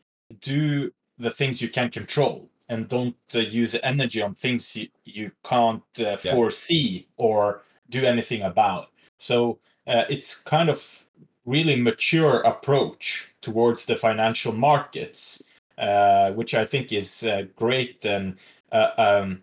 [0.40, 5.30] do the things you can control and don't uh, use energy on things you, you
[5.44, 6.32] can't uh, yeah.
[6.32, 8.88] foresee or do anything about.
[9.18, 11.04] So uh, it's kind of
[11.46, 15.42] really mature approach towards the financial markets
[15.78, 18.36] uh, which I think is uh, great and
[18.72, 19.42] Uh, um,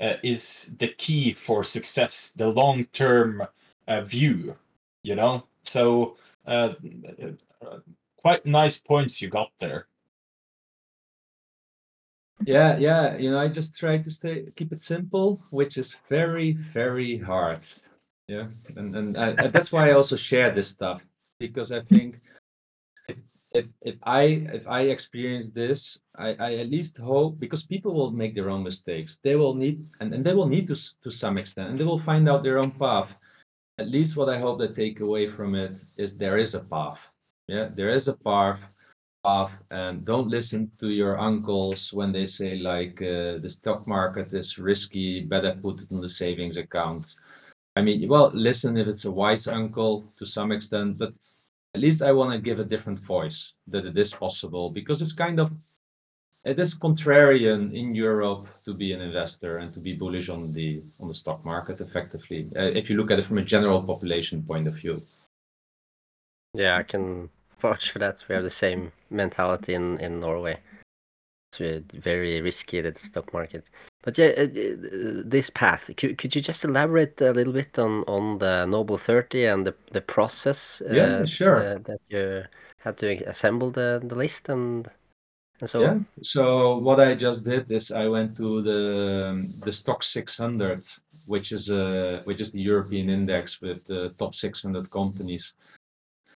[0.00, 3.42] uh, is the key for success, the long term
[3.88, 4.54] uh, view,
[5.02, 5.44] you know?
[5.62, 6.16] So,
[8.16, 9.86] quite nice points you got there.
[12.44, 13.16] Yeah, yeah.
[13.16, 17.60] You know, I just try to stay keep it simple, which is very, very hard.
[18.28, 21.02] Yeah, and and I, that's why I also share this stuff
[21.38, 22.20] because I think
[23.52, 28.10] if if I if I experience this, I, I at least hope because people will
[28.10, 29.18] make their own mistakes.
[29.22, 31.98] They will need and, and they will need to to some extent, and they will
[31.98, 33.14] find out their own path.
[33.78, 37.00] At least what I hope they take away from it is there is a path.
[37.48, 38.60] Yeah, there is a path
[39.26, 44.32] path, and don't listen to your uncles when they say like uh, the stock market
[44.32, 45.20] is risky.
[45.20, 47.14] Better put it in the savings account.
[47.76, 51.12] I mean, well, listen if it's a wise uncle to some extent, but
[51.76, 55.12] at least I want to give a different voice that it is possible because it's
[55.12, 55.52] kind of
[56.42, 60.82] it is contrarian in Europe to be an investor and to be bullish on the
[61.00, 64.42] on the stock market effectively uh, if you look at it from a general population
[64.42, 65.02] point of view.
[66.54, 67.28] Yeah, I can
[67.60, 68.16] vouch for that.
[68.26, 70.56] We have the same mentality in in Norway.
[71.58, 73.70] It's very risky the stock market.
[74.02, 78.04] But yeah, uh, uh, this path, could, could you just elaborate a little bit on,
[78.06, 81.56] on the Noble 30 and the, the process yeah, sure.
[81.56, 82.44] Uh, that you
[82.78, 84.88] had to assemble the, the list and,
[85.60, 85.90] and so yeah.
[85.90, 86.06] on?
[86.22, 90.86] So what I just did is I went to the the STOXX 600,
[91.24, 95.54] which is a which is the European index with the top 600 companies.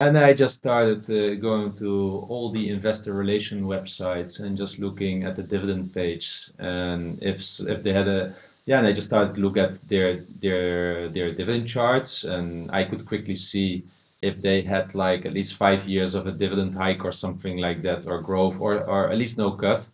[0.00, 5.22] And I just started uh, going to all the investor relation websites and just looking
[5.24, 6.50] at the dividend page.
[6.58, 8.34] And if if they had a
[8.66, 12.82] yeah, and I just started to look at their their their dividend charts, and I
[12.84, 13.84] could quickly see
[14.22, 17.82] if they had like at least five years of a dividend hike or something like
[17.82, 19.88] that, or growth, or or at least no cut.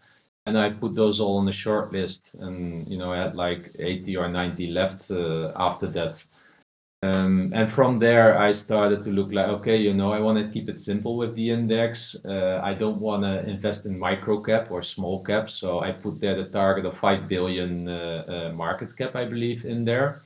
[0.46, 3.72] And I put those all on the short list, and you know I had like
[3.78, 6.24] 80 or 90 left uh, after that.
[7.06, 10.52] Um, and from there, I started to look like, okay, you know, I want to
[10.52, 12.16] keep it simple with the index.
[12.24, 15.48] Uh, I don't want to invest in micro cap or small cap.
[15.50, 19.64] So I put there the target of 5 billion uh, uh, market cap, I believe,
[19.64, 20.22] in there.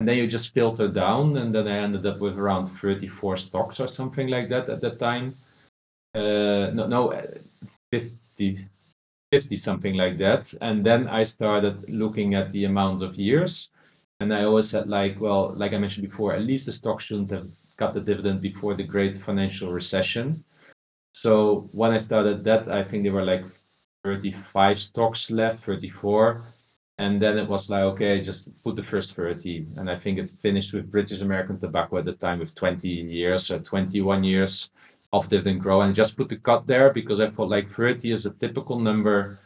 [0.00, 1.36] And then you just filter down.
[1.36, 4.98] And then I ended up with around 34 stocks or something like that at that
[4.98, 5.36] time.
[6.14, 7.26] Uh, no, no, uh,
[7.90, 8.68] 50,
[9.32, 10.52] 50, something like that.
[10.60, 13.68] And then I started looking at the amounts of years.
[14.22, 17.32] And I always said like, well, like I mentioned before, at least the stock shouldn't
[17.32, 20.44] have got the dividend before the great financial recession.
[21.12, 23.44] So when I started that, I think there were like
[24.04, 26.46] 35 stocks left, 34.
[26.98, 29.66] And then it was like, okay, just put the first 30.
[29.76, 33.50] And I think it finished with British American Tobacco at the time with 20 years
[33.50, 34.70] or 21 years
[35.12, 35.80] of dividend grow.
[35.80, 39.40] And just put the cut there because I thought like 30 is a typical number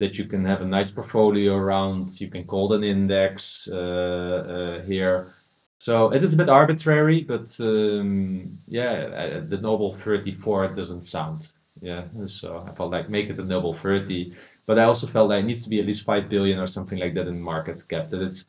[0.00, 2.20] that you can have a nice portfolio around.
[2.20, 5.34] You can call an index uh, uh, here.
[5.80, 11.48] So it is a bit arbitrary, but um, yeah, the Noble 34 doesn't sound.
[11.80, 14.34] Yeah, so I felt like make it a Noble 30,
[14.66, 16.98] but I also felt like it needs to be at least five billion or something
[16.98, 18.10] like that in market cap.
[18.10, 18.44] That it's,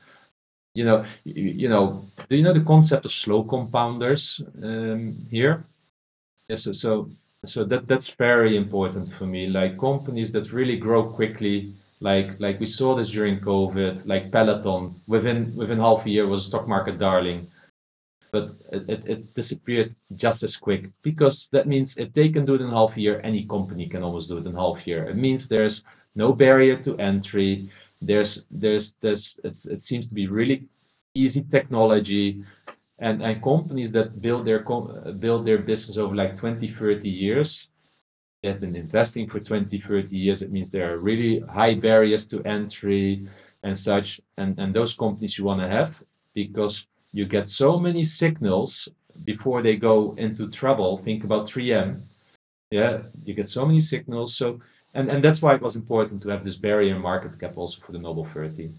[0.73, 5.65] you know, you, you know, do you know the concept of slow compounders um, here?
[6.49, 7.09] Yes, yeah, so, so
[7.45, 9.47] so that that's very important for me.
[9.47, 15.01] Like companies that really grow quickly like like we saw this during COVID, like Peloton,
[15.07, 17.47] within within half a year was a stock market darling,
[18.31, 22.55] but it, it, it, disappeared just as quick because that means if they can do
[22.55, 25.09] it in half a year, any company can almost do it in half a year.
[25.09, 25.83] It means there's
[26.15, 27.69] no barrier to entry.
[28.01, 30.67] There's there's there's it seems to be really
[31.15, 32.43] easy technology
[32.99, 34.59] and and companies that build their
[35.19, 37.67] build their business over like 20 30 years
[38.41, 40.41] they have been investing for 20, 30 years.
[40.41, 43.27] It means there are really high barriers to entry
[43.63, 44.21] and such.
[44.37, 45.93] And, and those companies you want to have
[46.33, 48.87] because you get so many signals
[49.25, 50.97] before they go into trouble.
[50.99, 52.03] Think about 3M.
[52.71, 54.37] Yeah, you get so many signals.
[54.37, 54.59] So
[54.93, 57.91] and, and that's why it was important to have this barrier market cap also for
[57.91, 58.71] the Noble 30.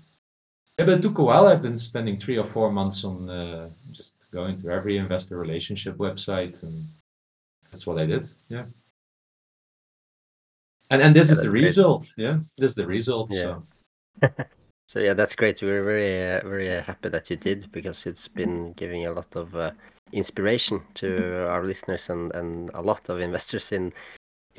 [0.80, 1.46] Yeah, but it took a while.
[1.46, 5.96] I've been spending three or four months on uh, just going to every investor relationship
[5.98, 6.86] website, and
[7.70, 8.30] that's what I did.
[8.48, 8.64] Yeah
[10.90, 13.58] and and this yeah, is the result yeah this is the result yeah.
[14.20, 14.30] so
[14.88, 18.72] so yeah that's great we're very uh, very happy that you did because it's been
[18.74, 19.70] giving a lot of uh,
[20.12, 23.92] inspiration to our listeners and and a lot of investors in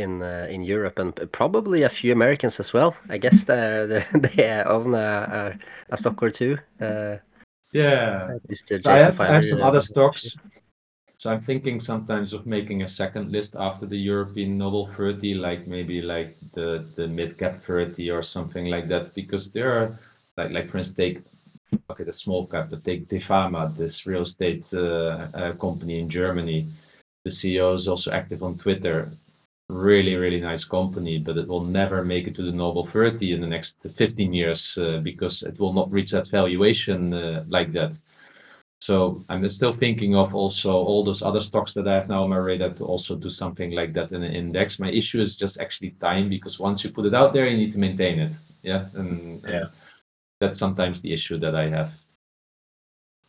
[0.02, 2.96] in uh, in Europe and probably a few Americans as well.
[3.10, 5.58] I guess they they own a,
[5.90, 6.58] a, stock or two.
[6.80, 7.18] Uh,
[7.74, 10.36] yeah, so I have, I have some other stocks.
[11.18, 15.68] So I'm thinking sometimes of making a second list after the European Noble 30, like
[15.68, 20.00] maybe like the the mid cap 30 or something like that, because there are
[20.36, 21.22] like like for instance take
[21.90, 26.68] okay the small cap, but take Defama, this real estate uh, uh, company in Germany.
[27.24, 29.12] The CEO is also active on Twitter.
[29.72, 33.40] Really, really nice company, but it will never make it to the Noble 30 in
[33.40, 37.98] the next 15 years uh, because it will not reach that valuation uh, like that.
[38.82, 42.32] So I'm still thinking of also all those other stocks that I have now on
[42.32, 44.78] my radar to also do something like that in an index.
[44.78, 47.72] My issue is just actually time because once you put it out there, you need
[47.72, 48.36] to maintain it.
[48.64, 49.68] Yeah, and, yeah.
[50.42, 51.92] that's sometimes the issue that I have.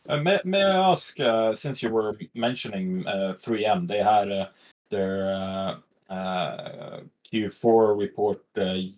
[0.09, 4.49] Uh, may, may I ask, uh, since you were mentioning uh, 3M, they had uh,
[4.89, 5.77] their
[6.13, 8.41] Q4 report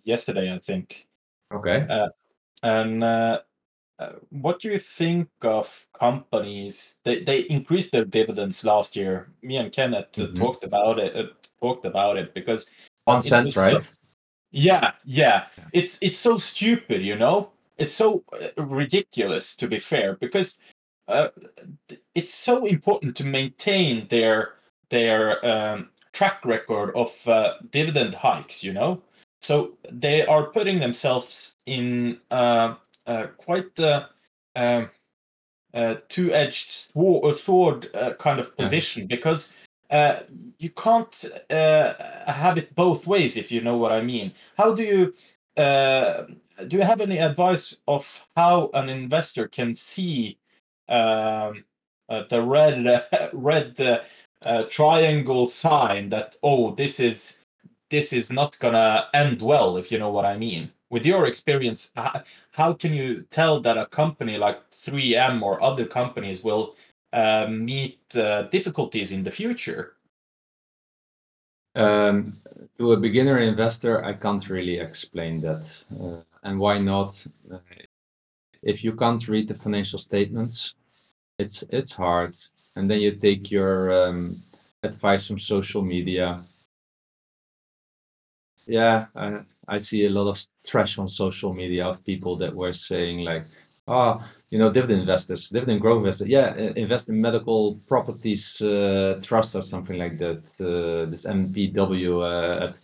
[0.04, 1.08] yesterday, I think.
[1.54, 1.86] Okay.
[2.64, 3.40] and uh,
[4.30, 7.00] what do you think of companies?
[7.04, 9.30] They they increased their dividends last year.
[9.42, 10.34] Me and Kenneth mm-hmm.
[10.34, 11.16] talked about it.
[11.16, 11.28] Uh,
[11.62, 12.70] talked about it because
[13.06, 13.90] one cent, right?
[14.52, 15.48] Yeah, yeah.
[15.74, 17.52] It's it's so stupid, you know.
[17.78, 20.58] It's so uh, ridiculous, to be fair, because
[21.08, 21.30] uh,
[22.16, 24.56] it's so important to maintain their
[24.90, 28.64] their um, track record of uh, dividend hikes.
[28.64, 29.02] You know,
[29.42, 32.76] so they are putting themselves in uh,
[33.06, 34.10] uh, quite a
[34.56, 34.90] um,
[36.10, 36.88] two-edged
[37.36, 39.54] sword uh, kind of position because
[39.92, 40.22] uh,
[40.58, 41.94] you can't uh,
[42.32, 44.32] have it both ways if you know what I mean.
[44.58, 45.14] How do you
[45.62, 46.26] uh,
[46.68, 46.78] do?
[46.78, 50.40] You have any advice of how an investor can see
[50.90, 51.64] um,
[52.10, 53.80] uh, the red red
[54.70, 57.46] triangle sign that oh this is
[57.90, 60.72] this is not gonna end well if you know what I mean?
[60.90, 61.92] with your experience,
[62.52, 66.76] how can you tell that a company like 3M or other companies will
[67.14, 69.94] uh, meet uh, difficulties in the future?
[71.76, 72.38] Um,
[72.78, 75.84] to a beginner investor, I can't really explain that.
[76.00, 77.26] Uh, and why not?
[77.52, 77.58] Uh,
[78.62, 80.76] if you can't read the financial statements,
[81.38, 82.38] it's it's hard.
[82.76, 84.44] And then you take your um,
[84.84, 86.46] advice from social media.
[88.68, 92.74] Yeah, I I see a lot of trash on social media of people that were
[92.74, 93.46] saying like,
[93.88, 99.20] ah, oh, you know, dividend investors, dividend growth investors, yeah, invest in medical properties uh,
[99.24, 100.42] trust or something like that.
[100.60, 102.80] Uh, this MPW uh, at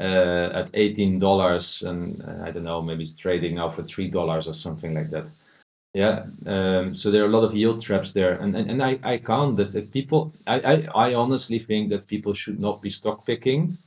[0.00, 4.08] uh, at eighteen dollars, and uh, I don't know, maybe it's trading now for three
[4.10, 5.30] dollars or something like that.
[5.94, 8.98] Yeah, um, so there are a lot of yield traps there, and and, and I
[9.02, 9.58] I can't.
[9.58, 10.74] If, if people, I, I
[11.08, 13.78] I honestly think that people should not be stock picking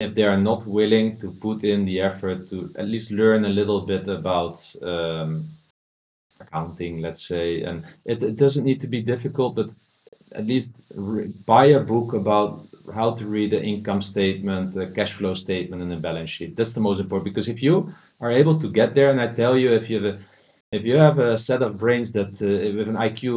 [0.00, 3.48] if they are not willing to put in the effort to at least learn a
[3.48, 5.48] little bit about um,
[6.40, 9.74] accounting, let's say, and it, it, doesn't need to be difficult, but
[10.32, 15.12] at least re- buy a book about how to read the income statement, the cash
[15.14, 16.56] flow statement, and the balance sheet.
[16.56, 19.56] That's the most important because if you are able to get there, and I tell
[19.58, 20.18] you, if you have a
[20.72, 23.28] if you have a set of brains that uh, with an IQ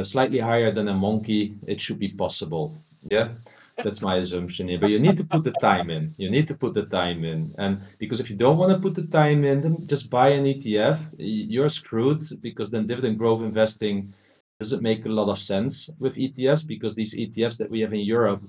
[0.00, 2.82] uh, slightly higher than a monkey, it should be possible.
[3.10, 3.28] Yeah,
[3.76, 4.78] that's my assumption here.
[4.78, 6.14] But you need to put the time in.
[6.18, 8.94] You need to put the time in, and because if you don't want to put
[8.94, 10.98] the time in, then just buy an ETF.
[11.18, 14.12] You're screwed because then dividend growth investing
[14.60, 18.00] doesn't make a lot of sense with ETFs because these ETFs that we have in
[18.00, 18.42] Europe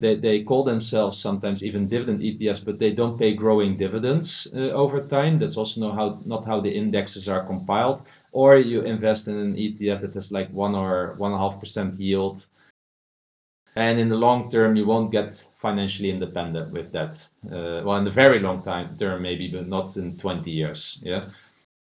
[0.00, 4.70] they, they call themselves sometimes even dividend ETFs, but they don't pay growing dividends uh,
[4.70, 5.38] over time.
[5.38, 8.02] That's also not how, not how the indexes are compiled.
[8.32, 11.60] Or you invest in an ETF that has like one or one and a half
[11.60, 12.46] percent yield.
[13.76, 17.16] And in the long term, you won't get financially independent with that.
[17.46, 20.98] Uh, well, in the very long time term, maybe, but not in 20 years.
[21.02, 21.28] Yeah.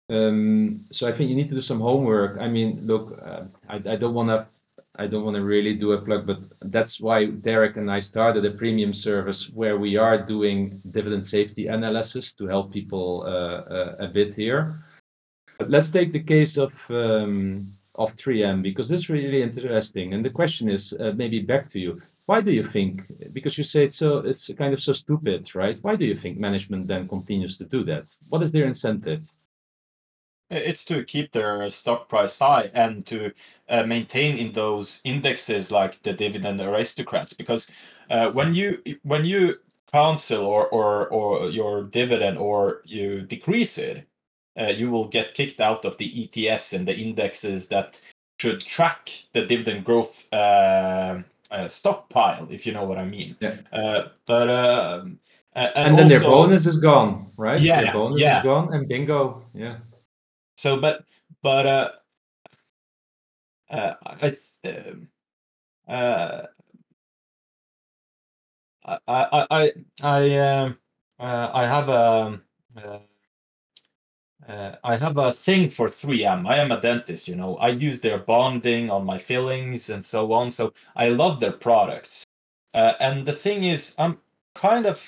[0.09, 2.41] Um, so I think you need to do some homework.
[2.41, 4.47] I mean, look, uh, I, I don't want to
[4.99, 8.43] I don't want to really do a plug, but that's why Derek and I started
[8.45, 13.95] a premium service where we are doing dividend safety analysis to help people uh, uh,
[13.99, 14.83] a bit here.
[15.57, 20.13] But let's take the case of um, of 3M because this is really interesting.
[20.13, 22.01] And the question is uh, maybe back to you.
[22.25, 23.03] Why do you think?
[23.31, 25.79] Because you say it's so it's kind of so stupid, right?
[25.81, 28.15] Why do you think management then continues to do that?
[28.27, 29.23] What is their incentive?
[30.49, 33.31] It's to keep their stock price high and to
[33.69, 37.33] uh, maintain in those indexes like the dividend aristocrats.
[37.33, 37.69] Because
[38.09, 39.59] uh, when you when you
[39.91, 44.07] cancel or, or or your dividend or you decrease it,
[44.59, 48.01] uh, you will get kicked out of the ETFs and the indexes that
[48.39, 51.21] should track the dividend growth uh,
[51.51, 53.35] uh, stockpile, if you know what I mean.
[53.39, 53.57] Yeah.
[53.71, 55.19] Uh, but um,
[55.55, 57.59] and, also, their bonus is gone, right?
[57.59, 58.39] Yeah, their bonus yeah.
[58.39, 59.77] is gone, and bingo, yeah.
[60.59, 61.05] So, but
[61.41, 61.91] but uh,
[63.69, 64.37] uh, I
[64.67, 65.09] um,
[65.87, 66.47] uh,
[68.85, 70.77] I I I I um
[71.19, 72.41] uh, I have a
[72.77, 72.99] uh,
[74.47, 76.47] uh, I have a thing for 3M.
[76.47, 77.57] I am a dentist, you know.
[77.57, 80.51] I use their bonding on my fillings and so on.
[80.51, 82.25] So I love their products.
[82.73, 84.19] Uh, and the thing is, I'm
[84.55, 85.01] kind of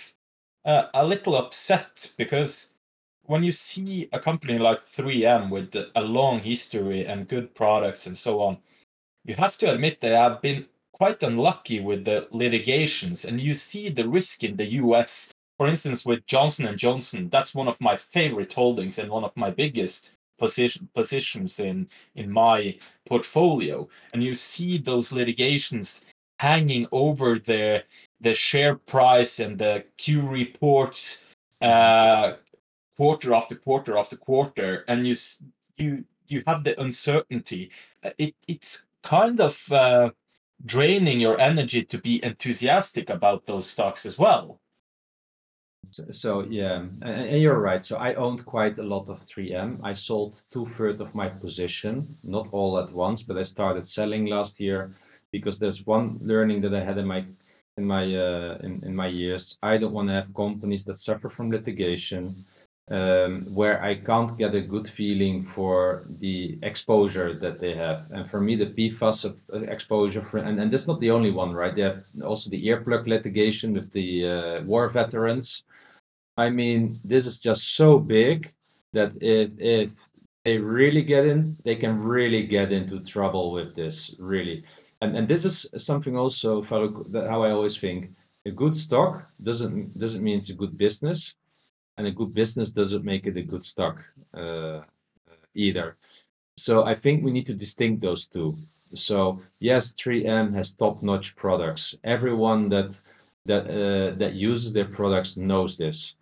[0.66, 2.70] uh, a little upset because
[3.26, 8.17] when you see a company like 3M with a long history and good products and
[8.17, 8.57] so on,
[9.26, 13.89] you have to admit they have been quite unlucky with the litigations, and you see
[13.89, 15.34] the risk in the U.S.
[15.57, 19.36] For instance, with Johnson and Johnson, that's one of my favorite holdings and one of
[19.36, 23.88] my biggest position, positions in in my portfolio.
[24.13, 26.03] And you see those litigations
[26.39, 27.84] hanging over the
[28.19, 31.26] the share price and the Q reports
[31.61, 32.34] uh,
[32.98, 35.16] quarter after quarter after quarter, and you
[35.78, 37.72] you you have the uncertainty.
[38.04, 40.12] Uh, it it's kind of uh,
[40.66, 44.60] draining your energy to be enthusiastic about those stocks as well.
[45.89, 47.84] So, so yeah, and, and, you're right.
[47.84, 49.80] So I owned quite a lot of 3M.
[49.84, 54.28] I sold two thirds of my position, not all at once, but I started selling
[54.28, 54.94] last year
[55.32, 57.26] because there's one learning that I had in my
[57.78, 59.58] in my uh, in, in my years.
[59.64, 62.46] I don't want to have companies that suffer from litigation
[62.92, 68.08] um, where I can't get a good feeling for the exposure that they have.
[68.12, 71.54] And for me, the PFAS uh, exposure, for, and, and that's not the only one,
[71.54, 71.74] right?
[71.74, 75.64] They have also the earplug litigation with the uh, war veterans.
[76.36, 78.54] I mean, this is just so big
[78.92, 79.92] that if, if
[80.44, 84.66] they really get in, they can really get into trouble with this, really.
[85.02, 88.12] And, and this is something also, how I always think.
[88.48, 91.36] A good stock doesn't doesn't mean it's a good business
[92.02, 94.82] and a good business doesn't make it a good stock uh,
[95.54, 95.97] either.
[96.58, 98.58] So I think we need to distinct those two.
[98.93, 101.95] So yes, 3M has top-notch products.
[102.04, 102.99] Everyone that
[103.45, 106.14] that uh, that uses their products knows this.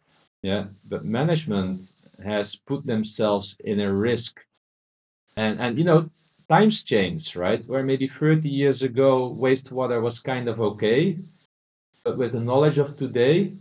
[0.42, 4.34] Yeah, but management has put themselves in a risk,
[5.38, 6.10] and and you know
[6.50, 7.66] times change, right?
[7.68, 11.20] Where maybe 30 years ago wastewater was kind of okay,
[12.04, 13.54] but with the knowledge of today,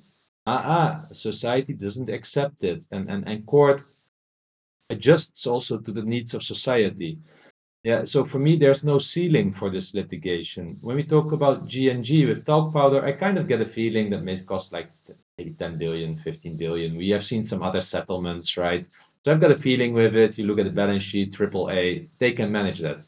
[0.49, 3.85] ah, ah, society doesn't accept it, and, and, and court
[4.91, 7.19] adjusts also to the needs of society.
[7.85, 10.79] Yeah, so for me, there's no ceiling for this litigation.
[10.81, 14.25] When we talk about J&J with talc powder, I kind of get a feeling that
[14.25, 14.91] may cost like
[15.37, 16.97] maybe 10 billion, 15 billion.
[16.97, 18.87] We have seen some other settlements, right?
[19.25, 20.37] So I've got a feeling with it.
[20.39, 22.99] You look at the balance sheet, AAA, they can manage that.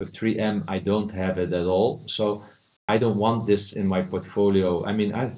[0.00, 2.02] With 3M, I don't have it at all.
[2.06, 2.42] So
[2.88, 4.84] I don't want this in my portfolio.
[4.84, 5.32] I mean, I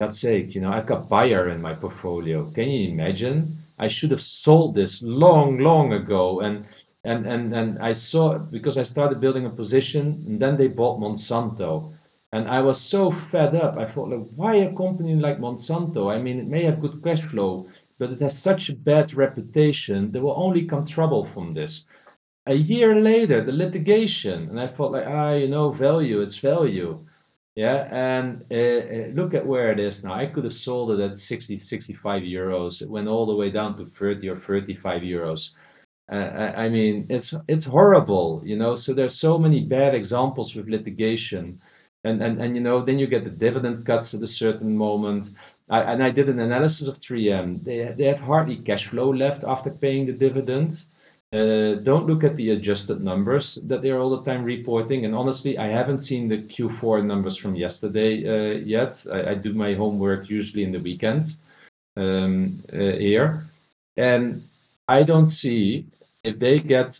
[0.00, 2.50] God's sake, you know, I've got Bayer in my portfolio.
[2.50, 3.58] Can you imagine?
[3.78, 6.40] I should have sold this long, long ago.
[6.40, 6.66] And
[7.04, 10.68] and and and I saw it because I started building a position, and then they
[10.68, 11.94] bought Monsanto.
[12.32, 13.78] And I was so fed up.
[13.78, 16.10] I thought, like, why a company like Monsanto?
[16.14, 17.66] I mean, it may have good cash flow,
[17.98, 20.12] but it has such a bad reputation.
[20.12, 21.84] There will only come trouble from this.
[22.46, 27.06] A year later, the litigation, and I thought like, ah, you know, value, it's value.
[27.56, 30.12] Yeah, and uh, look at where it is now.
[30.12, 32.82] I could have sold it at 60, 65 euros.
[32.82, 35.50] It went all the way down to 30 or 35 euros.
[36.12, 38.76] Uh, I, I mean, it's it's horrible, you know.
[38.76, 41.60] So there's so many bad examples with litigation,
[42.04, 45.30] and and and you know, then you get the dividend cuts at a certain moment.
[45.70, 47.62] I, and I did an analysis of 3M.
[47.62, 50.88] They they have hardly cash flow left after paying the dividends.
[51.36, 55.04] Uh, don't look at the adjusted numbers that they're all the time reporting.
[55.04, 59.04] And honestly, I haven't seen the Q4 numbers from yesterday uh, yet.
[59.12, 61.34] I, I, do my homework usually in the weekend
[61.96, 63.44] um, uh, here.
[63.98, 64.48] And
[64.88, 65.84] I don't see
[66.24, 66.98] if they get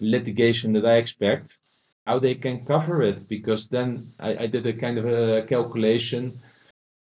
[0.00, 1.58] litigation that I expect,
[2.06, 3.28] how they can cover it.
[3.28, 6.40] Because then I, I did a kind of a calculation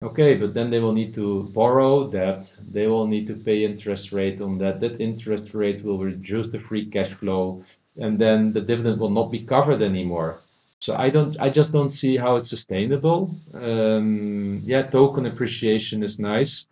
[0.03, 2.59] Okay, but then they will need to borrow debt.
[2.71, 4.79] They will need to pay interest rate on that.
[4.79, 7.63] That interest rate will reduce the free cash flow,
[7.97, 10.39] and then the dividend will not be covered anymore.
[10.79, 13.35] So I don't, I just don't see how it's sustainable.
[13.53, 16.65] Um, yeah, token appreciation is nice.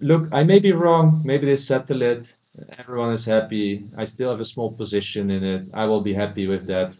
[0.00, 1.22] Look, I may be wrong.
[1.24, 2.36] Maybe they settle it.
[2.78, 3.88] Everyone is happy.
[3.96, 5.68] I still have a small position in it.
[5.74, 6.98] I will be happy with that.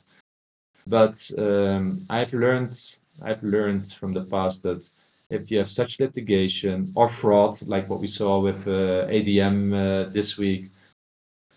[0.89, 4.91] But um, I've learned, I've learned from the past that
[5.31, 10.11] if you have such litigation or fraud, like what we saw with uh, ADM uh,
[10.11, 10.71] this week.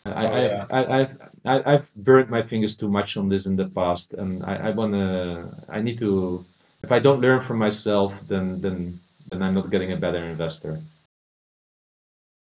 [0.05, 0.65] I, oh, yeah.
[0.72, 4.43] I, have I, have burned my fingers too much on this in the past, and
[4.43, 5.65] I, I wanna.
[5.70, 6.45] I need to.
[6.82, 8.99] If I don't learn from myself, then then
[9.30, 10.82] then I'm not getting a better investor.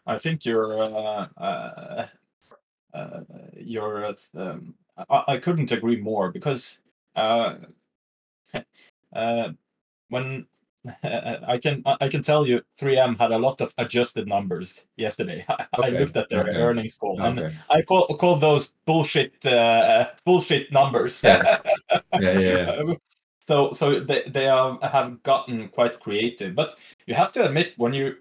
[0.06, 0.84] I think you're.
[0.84, 2.08] Uh, uh,
[2.94, 3.22] uh,
[3.56, 4.14] you're.
[4.36, 4.76] Um,
[5.10, 6.82] I, I, couldn't agree more because
[7.16, 7.56] uh,
[9.14, 9.50] uh,
[10.10, 10.46] when
[11.04, 15.44] I can I can tell you 3M had a lot of adjusted numbers yesterday.
[15.50, 15.88] I, okay.
[15.88, 16.56] I looked at their okay.
[16.56, 17.46] earnings call okay.
[17.46, 21.22] and I call call those bullshit uh, bullshit numbers.
[21.30, 21.60] Yeah.
[22.20, 22.94] yeah, yeah,
[23.48, 26.76] so so they they are, have gotten quite creative, but
[27.08, 28.16] you have to admit when you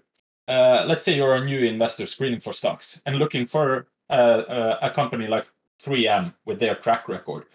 [0.47, 4.79] uh, let's say you're a new investor screening for stocks and looking for uh, uh
[4.81, 5.45] a company like
[5.83, 7.45] 3M with their track record,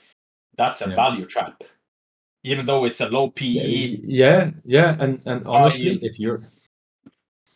[0.56, 0.94] that's a yeah.
[0.94, 1.62] value trap
[2.44, 4.00] even though it's a low PE.
[4.02, 6.42] Yeah, yeah, and and honestly, if you're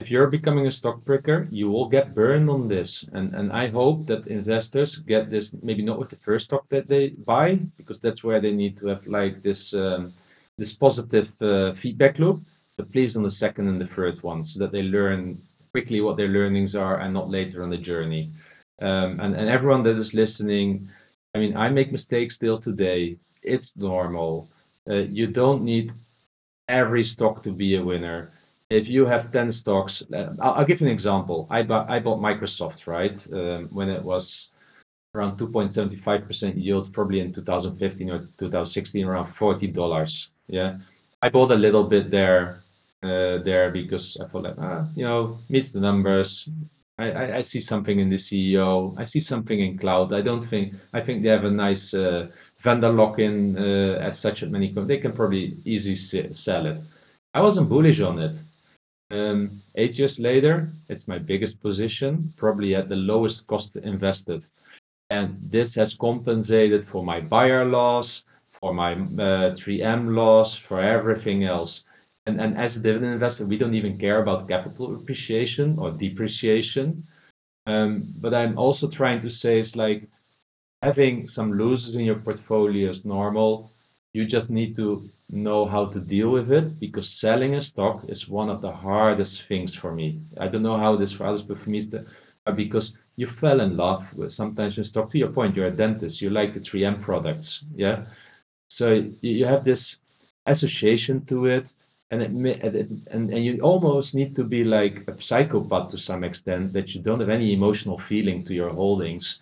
[0.01, 3.05] if you're becoming a stock picker, you will get burned on this.
[3.13, 6.89] And and I hope that investors get this maybe not with the first stock that
[6.89, 10.15] they buy because that's where they need to have like this um,
[10.57, 12.41] this positive uh, feedback loop,
[12.77, 15.41] but please on the second and the third one so that they learn
[15.73, 18.33] quickly what their learnings are and not later on the journey.
[18.81, 20.89] Um, and and everyone that is listening,
[21.35, 23.19] I mean, I make mistakes still today.
[23.43, 24.49] It's normal
[24.95, 25.93] you don't need
[26.69, 28.33] every stock to be a winner.
[28.71, 31.47] If you have 10 stocks, uh, I'll, I'll, give you an example.
[31.51, 33.19] I bought, I bought Microsoft, right?
[33.33, 34.49] Um, when it was
[35.15, 40.27] around 2.75% yield, probably in 2015 or 2016, around $40.
[40.49, 40.79] Yeah.
[41.23, 42.63] I bought a little bit there,
[43.03, 46.49] uh, there because I thought like, ah, you know, meets the numbers.
[46.99, 48.95] I, I, I, see something in the CEO.
[48.99, 50.13] I see something in cloud.
[50.13, 52.29] I don't think, I think they have a nice, uh,
[52.61, 54.89] vendor lock-in uh, as such at many companies.
[54.89, 56.81] they can probably easily sell it.
[57.35, 58.43] I wasn't bullish on it.
[59.11, 64.47] Um, eight years later, it's my biggest position, probably at the lowest cost invested.
[65.11, 68.25] And this has compensated for my Bayer loss,
[68.61, 71.85] for my uh, 3M loss, for everything else.
[72.27, 77.07] And, and as a dividend investor, we don't even care about capital appreciation or depreciation.
[77.67, 80.09] Um, but I'm also trying to say it's like
[80.83, 83.73] having some losses in your portfolio is normal.
[84.13, 88.29] You just need to know how to deal with it because selling a stock is
[88.29, 90.21] one of the hardest things for me.
[90.39, 92.07] I don't know how this for others, but for me, it's the,
[92.47, 95.11] uh, because you fell in love with sometimes in stock.
[95.11, 98.07] To your point, you're a dentist, you like the 3M products, yeah.
[98.69, 99.97] So you have this
[100.47, 101.73] association to it,
[102.11, 106.73] and it, and and you almost need to be like a psychopath to some extent
[106.73, 109.41] that you don't have any emotional feeling to your holdings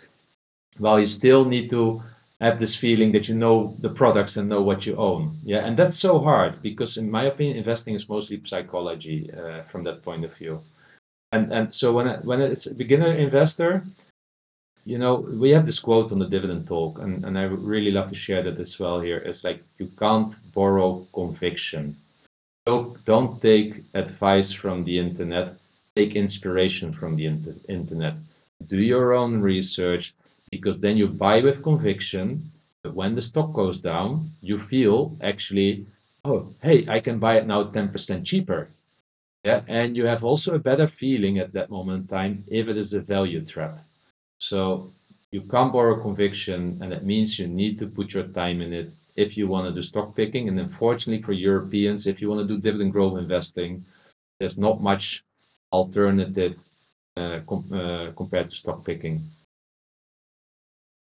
[0.79, 2.03] while you still need to
[2.41, 5.39] have this feeling that you know the products and know what you own.
[5.43, 9.85] Yeah, and that's so hard because, in my opinion, investing is mostly psychology uh, from
[9.85, 10.61] that point of view.
[11.33, 13.83] And and so when I, when it's a beginner investor,
[14.87, 18.07] you know, we have this quote on the dividend talk, and, and I really love
[18.07, 19.18] to share that as well here.
[19.18, 21.97] It's like you can't borrow conviction.
[22.66, 25.57] Don't, don't take advice from the internet.
[25.97, 28.18] Take inspiration from the inter- internet.
[28.66, 30.14] Do your own research
[30.51, 32.51] because then you buy with conviction.
[32.92, 35.86] When the stock goes down, you feel actually,
[36.24, 38.70] oh, hey, I can buy it now 10% cheaper.
[39.44, 42.76] Yeah, and you have also a better feeling at that moment in time if it
[42.76, 43.78] is a value trap.
[44.38, 44.92] So
[45.30, 48.94] you can't borrow conviction, and that means you need to put your time in it
[49.16, 50.49] if you want to do stock picking.
[50.49, 53.84] And unfortunately for Europeans, if you want to do dividend growth investing,
[54.38, 55.24] there's not much
[55.72, 56.55] alternative
[57.16, 59.22] uh, com uh, compared to stock picking.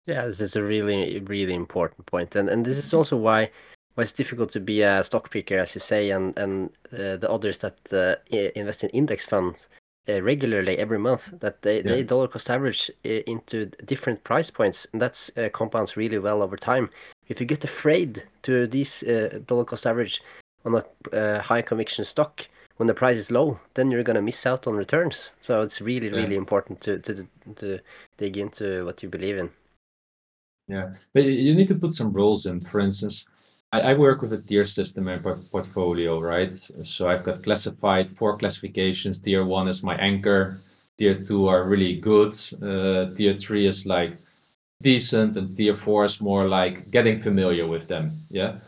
[0.06, 3.50] Yeah, this is a really, really important point, and and this is also why
[3.94, 7.28] why it's difficult to be a stock picker, as you say, and and uh, the
[7.30, 9.68] others that uh, invest in index funds
[10.08, 11.82] uh, regularly every month that they, yeah.
[11.82, 16.40] they dollar cost average uh, into different price points, and that's uh, compounds really well
[16.40, 16.88] over time.
[17.28, 20.22] If you get afraid to these uh, dollar cost average
[20.64, 20.82] on
[21.12, 22.46] a high conviction stock
[22.76, 25.32] when the price is low, then you're gonna miss out on returns.
[25.40, 26.16] So it's really, yeah.
[26.16, 27.26] really important to to
[27.56, 27.80] to
[28.18, 29.50] dig into what you believe in.
[30.68, 32.60] Yeah, but you need to put some rules in.
[32.60, 33.24] For instance,
[33.72, 36.54] I, I work with a tier system in my portfolio, right?
[36.82, 39.18] So I've got classified four classifications.
[39.18, 40.60] Tier one is my anchor.
[40.98, 42.34] Tier two are really good.
[42.60, 44.16] Uh, tier three is like
[44.82, 48.26] decent, and tier four is more like getting familiar with them.
[48.30, 48.58] Yeah.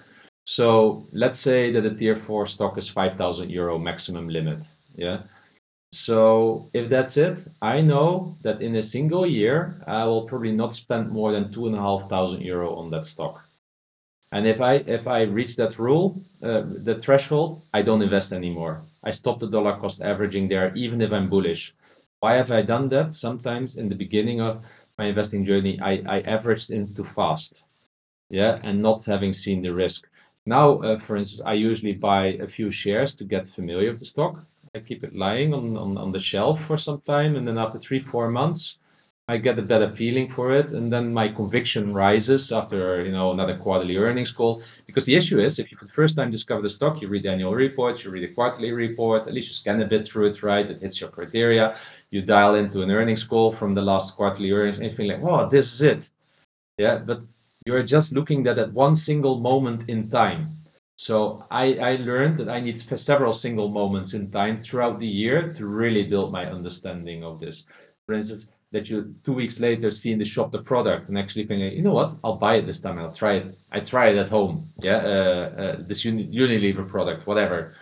[0.45, 4.67] So let's say that a tier four stock is 5,000 euro maximum limit.
[4.97, 5.23] Yeah.
[5.93, 10.73] So if that's it, I know that in a single year, I will probably not
[10.75, 13.45] spend more than two and a half thousand euro on that stock.
[14.33, 18.83] And if I if I reach that rule, uh, the threshold, I don't invest anymore.
[19.05, 21.75] I stop the dollar cost averaging there, even if I'm bullish.
[22.21, 23.13] Why have I done that?
[23.13, 24.65] Sometimes in the beginning of
[24.99, 27.63] my investing journey, I, I averaged in too fast,
[28.31, 30.09] yeah, and not having seen the risk.
[30.47, 34.07] Now, uh, for instance, I usually buy a few shares to get familiar with the
[34.07, 34.45] stock
[34.75, 37.37] I keep it lying on, on, on the shelf for some time.
[37.37, 38.79] And then after three, four months,
[39.31, 40.73] I get a better feeling for it.
[40.73, 44.63] And then my conviction rises after, you know, another quarterly earnings call.
[44.87, 47.25] Because the issue is, if you for the first time discover the stock, you read
[47.25, 50.29] the annual reports, you read the quarterly report, at least you scan a bit through
[50.29, 50.69] it, right?
[50.69, 51.77] It hits your criteria.
[52.11, 55.23] You dial into an earnings call from the last quarterly earnings and you feel like,
[55.23, 56.09] wow, this is it.
[56.79, 57.23] Yeah, but
[57.67, 60.58] you're just looking at that one single moment in time
[60.99, 65.53] so I, I learned that I need several single moments in time throughout the year
[65.53, 67.63] to really build my understanding of this.
[68.05, 71.47] For instance, that you two weeks later see in the shop the product and actually
[71.47, 72.99] think, you know what, I'll buy it this time.
[72.99, 73.57] I'll try it.
[73.71, 74.73] I try it at home.
[74.83, 77.75] Yeah, uh, uh, this Unilever product, whatever.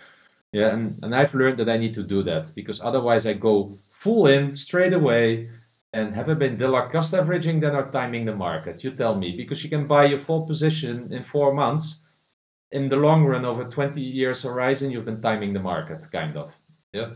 [0.51, 3.79] Yeah, and, and I've learned that I need to do that because otherwise I go
[3.89, 5.49] full in straight away
[5.91, 8.83] and have I been dollar cost averaging then or timing the market?
[8.83, 12.01] You tell me because you can buy your full position in four months
[12.71, 16.53] in the long run, over 20 years horizon, you've been timing the market, kind of.
[16.93, 17.11] Yeah.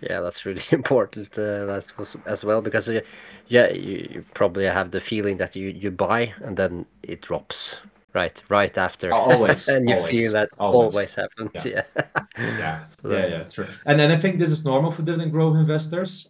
[0.00, 3.00] Yeah, that's really important uh, that's as well because uh,
[3.48, 7.80] yeah, you, you, probably have the feeling that you you buy and then it drops
[8.14, 9.12] right right after.
[9.12, 11.66] Always, and you always, feel that always, always happens.
[11.66, 13.66] Yeah, yeah, yeah, so yeah, yeah, true.
[13.84, 16.28] And then I think this is normal for dividend growth investors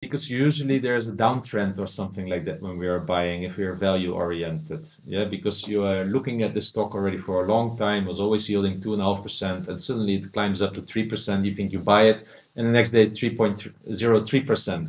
[0.00, 3.64] because usually there's a downtrend or something like that when we are buying if we
[3.64, 4.88] are value oriented.
[5.04, 8.48] Yeah because you are looking at the stock already for a long time was always
[8.48, 11.44] yielding two and a half percent and suddenly it climbs up to three percent.
[11.44, 12.24] You think you buy it
[12.56, 14.88] and the next day 3.03 percent.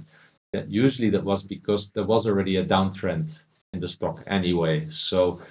[0.53, 3.41] Yeah, usually that was because there was already a downtrend
[3.73, 4.85] in the stock anyway.
[4.89, 5.41] So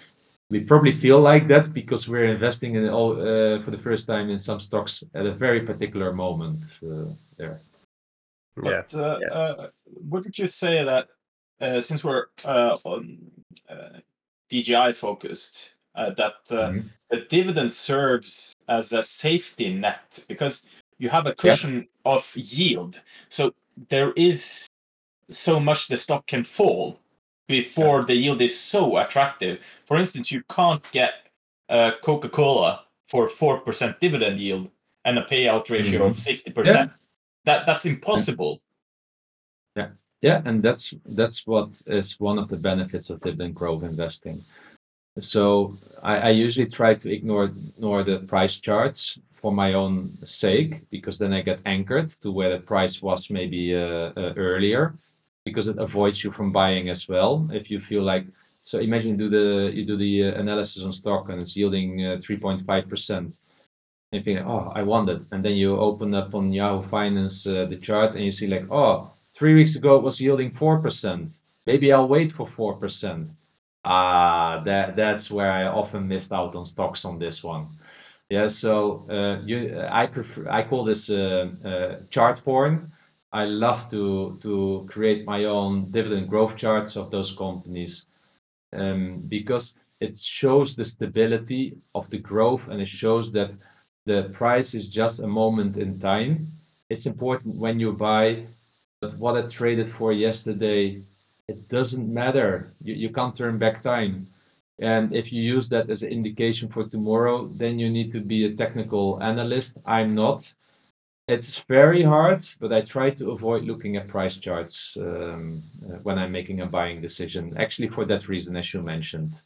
[0.50, 4.30] we probably feel like that because we're investing in all uh, for the first time
[4.30, 7.60] in some stocks at a very particular moment uh, there
[8.56, 9.00] but yeah.
[9.00, 9.28] Uh, yeah.
[9.28, 9.68] Uh,
[10.08, 11.08] wouldn't you say that
[11.60, 13.18] uh, since we're uh, on
[13.68, 13.98] uh,
[14.50, 16.86] DGI focused, uh, that mm-hmm.
[17.10, 20.64] the dividend serves as a safety net because
[20.98, 22.12] you have a cushion yeah.
[22.12, 23.52] of yield, so
[23.88, 24.66] there is
[25.30, 26.98] so much the stock can fall
[27.46, 29.60] before the yield is so attractive.
[29.86, 31.28] For instance, you can't get
[32.02, 34.70] Coca Cola for four percent dividend yield
[35.04, 36.10] and a payout ratio mm-hmm.
[36.10, 36.90] of sixty percent
[37.48, 38.60] that that's impossible.
[39.76, 39.88] Yeah,
[40.20, 44.44] yeah, and that's that's what is one of the benefits of dividend growth investing.
[45.18, 50.84] So I, I usually try to ignore ignore the price charts for my own sake
[50.90, 54.94] because then I get anchored to where the price was maybe uh, uh, earlier
[55.44, 58.26] because it avoids you from buying as well if you feel like
[58.62, 61.98] so imagine you do the you do the uh, analysis on stock and it's yielding
[61.98, 63.38] 3.5 uh, percent
[64.12, 65.24] and you think, oh, I want it.
[65.32, 68.70] And then you open up on Yahoo Finance uh, the chart and you see like,
[68.70, 71.38] oh, three weeks ago it was yielding 4%.
[71.66, 73.28] Maybe I'll wait for 4%.
[73.84, 77.68] Ah, that, that's where I often missed out on stocks on this one.
[78.30, 82.92] Yeah, so uh, you, I prefer, I call this uh, uh, chart porn.
[83.32, 88.06] I love to to create my own dividend growth charts of those companies
[88.72, 93.56] um, because it shows the stability of the growth and it shows that
[94.06, 96.52] the price is just a moment in time.
[96.90, 98.46] It's important when you buy,
[99.00, 101.02] but what I traded for yesterday,
[101.48, 102.72] it doesn't matter.
[102.82, 104.28] You, you can't turn back time.
[104.78, 108.44] And if you use that as an indication for tomorrow, then you need to be
[108.44, 109.76] a technical analyst.
[109.84, 110.52] I'm not.
[111.26, 116.18] It's very hard, but I try to avoid looking at price charts um, uh, when
[116.18, 117.54] I'm making a buying decision.
[117.58, 119.42] Actually, for that reason, as you mentioned.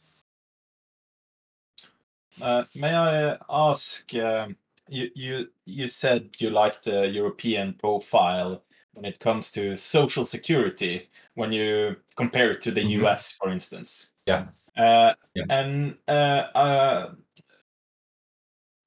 [2.41, 4.13] Uh, may I ask?
[4.15, 4.57] Um,
[4.89, 8.63] you you you said you like the European profile
[8.93, 13.01] when it comes to social security when you compare it to the Mhm.
[13.01, 14.11] US, for instance.
[14.25, 14.47] Yeah.
[14.75, 15.45] Uh, Yeah.
[15.49, 17.15] And uh, uh,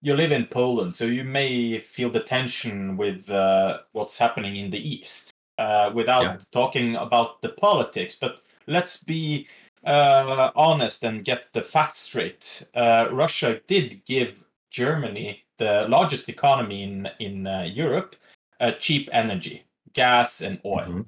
[0.03, 4.71] you live in Poland, so you may feel the tension with uh, what's happening in
[4.71, 8.15] the East uh, without talking about the politics.
[8.17, 9.49] But let's be
[9.87, 12.67] honest and get the facts straight.
[12.75, 18.17] Uh, Russia did give Germany, the largest economy in in uh, Europe,
[18.61, 20.87] uh, cheap energy, gas and oil.
[20.87, 21.07] Mhm.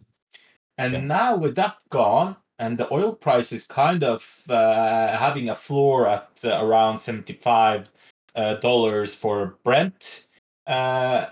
[0.78, 1.00] And Yeah.
[1.00, 6.08] now with that gone, and the oil price is kind of uh, having a floor
[6.08, 7.90] at uh, around seventy-five
[8.34, 10.28] uh, dollars for Brent.
[10.66, 11.26] Uh,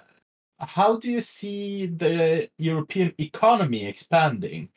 [0.59, 4.69] how do you see the European economy expanding?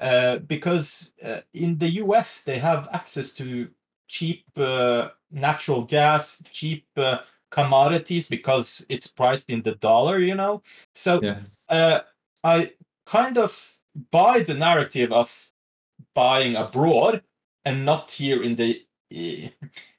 [0.00, 3.68] Uh, because uh, in the US they have access to
[4.06, 7.18] cheap uh, natural gas, cheap uh,
[7.50, 10.62] commodities because it's priced in the dollar, you know.
[10.94, 11.40] So Yeah.
[11.68, 12.00] uh,
[12.44, 12.72] I
[13.06, 13.76] kind of
[14.10, 15.50] buy the narrative of
[16.14, 17.22] buying abroad
[17.64, 19.48] and not here in the yeah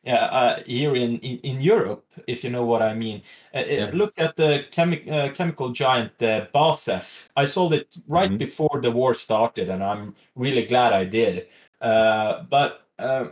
[0.05, 3.21] uh, here in, in in Europe, if you know what I mean.
[3.53, 3.91] Uh, uh, Yeah.
[3.93, 7.29] Look at the chemi- uh, chemical giant uh, BASF.
[7.35, 8.37] I sold it right Mhm.
[8.37, 11.47] before the war started, and I'm really glad I did.
[11.81, 13.25] Uh, but uh,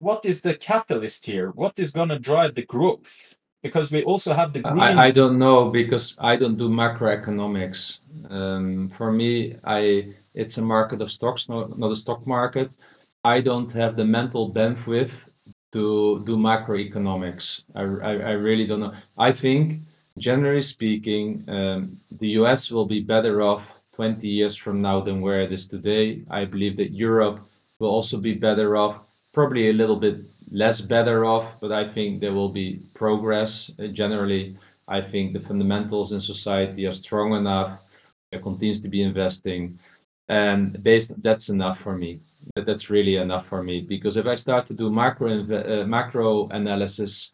[0.00, 1.50] what is the catalyst here?
[1.54, 3.34] What is going to drive the growth?
[3.62, 4.78] Because we also have the green.
[4.98, 7.98] I, I don't know because I don't do macroeconomics.
[8.30, 12.76] Um, for me, I it's a market of stocks, not, not a stock market.
[13.34, 15.10] I don't have the mental bandwidth
[15.72, 17.64] to do macroeconomics.
[17.74, 18.92] I, I, I really don't know.
[19.18, 19.80] I think,
[20.16, 23.64] generally speaking, um, the US will be better off
[23.94, 26.22] 20 years from now than where it is today.
[26.30, 27.40] I believe that Europe
[27.80, 29.00] will also be better off,
[29.34, 30.18] probably a little bit
[30.52, 33.72] less better off, but I think there will be progress.
[33.80, 34.56] Uh, generally,
[34.86, 37.80] I think the fundamentals in society are strong enough.
[38.30, 39.80] There continues to be investing,
[40.28, 42.20] and based that's enough for me.
[42.54, 46.48] That, that's really enough for me because if I start to do macro uh, macro
[46.48, 47.30] analysis,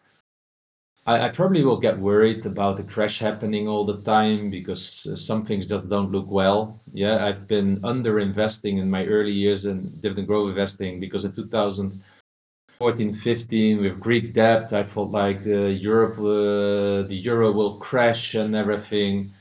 [1.06, 5.16] I, I probably will get worried about the crash happening all the time because uh,
[5.16, 6.80] some things just don't look well.
[6.92, 11.32] Yeah, I've been under investing in my early years in dividend growth investing because in
[11.32, 18.34] 2014, 15 with Greek debt, I felt like the Europe, uh, the euro will crash
[18.34, 19.32] and everything.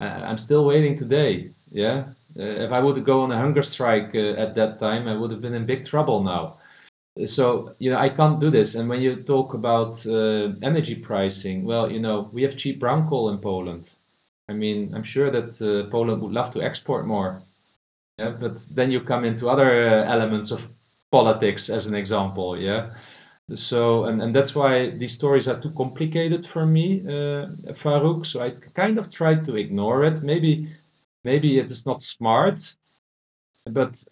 [0.00, 1.52] I'm still waiting today.
[1.70, 2.06] Yeah,
[2.36, 5.40] if I would go on a hunger strike uh, at that time, I would have
[5.40, 6.58] been in big trouble now.
[7.26, 8.74] So you know i can't do this.
[8.74, 13.08] And when you talk about uh, energy pricing well you know we have cheap brown
[13.08, 13.96] coal in poland.
[14.48, 17.42] I mean i'm sure that uh, poland would love to export more.
[18.18, 20.68] Yeah but then you come into other uh, elements of
[21.10, 22.94] politics as an example yeah?
[23.54, 27.46] So and, and that's why these stories are too complicated for me uh,
[27.82, 28.24] farouk.
[28.26, 30.22] So i kind of tried to ignore it.
[30.22, 30.68] Maybe
[31.24, 32.74] maybe it is not smart
[33.66, 34.02] but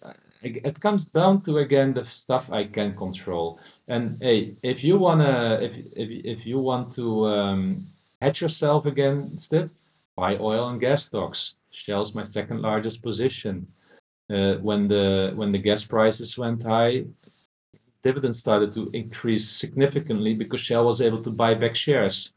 [0.41, 3.59] it it comes down to again the stuff I can control.
[3.87, 7.87] And hey, if you wanna, if if if you want to um,
[8.21, 9.71] hedge yourself against it,
[10.15, 11.55] buy oil and gas stocks.
[11.71, 13.67] Shell's my second largest position.
[14.29, 17.05] Uh, when the when the gas prices went high,
[18.03, 22.31] dividends started to increase significantly because Shell was able to buy back shares.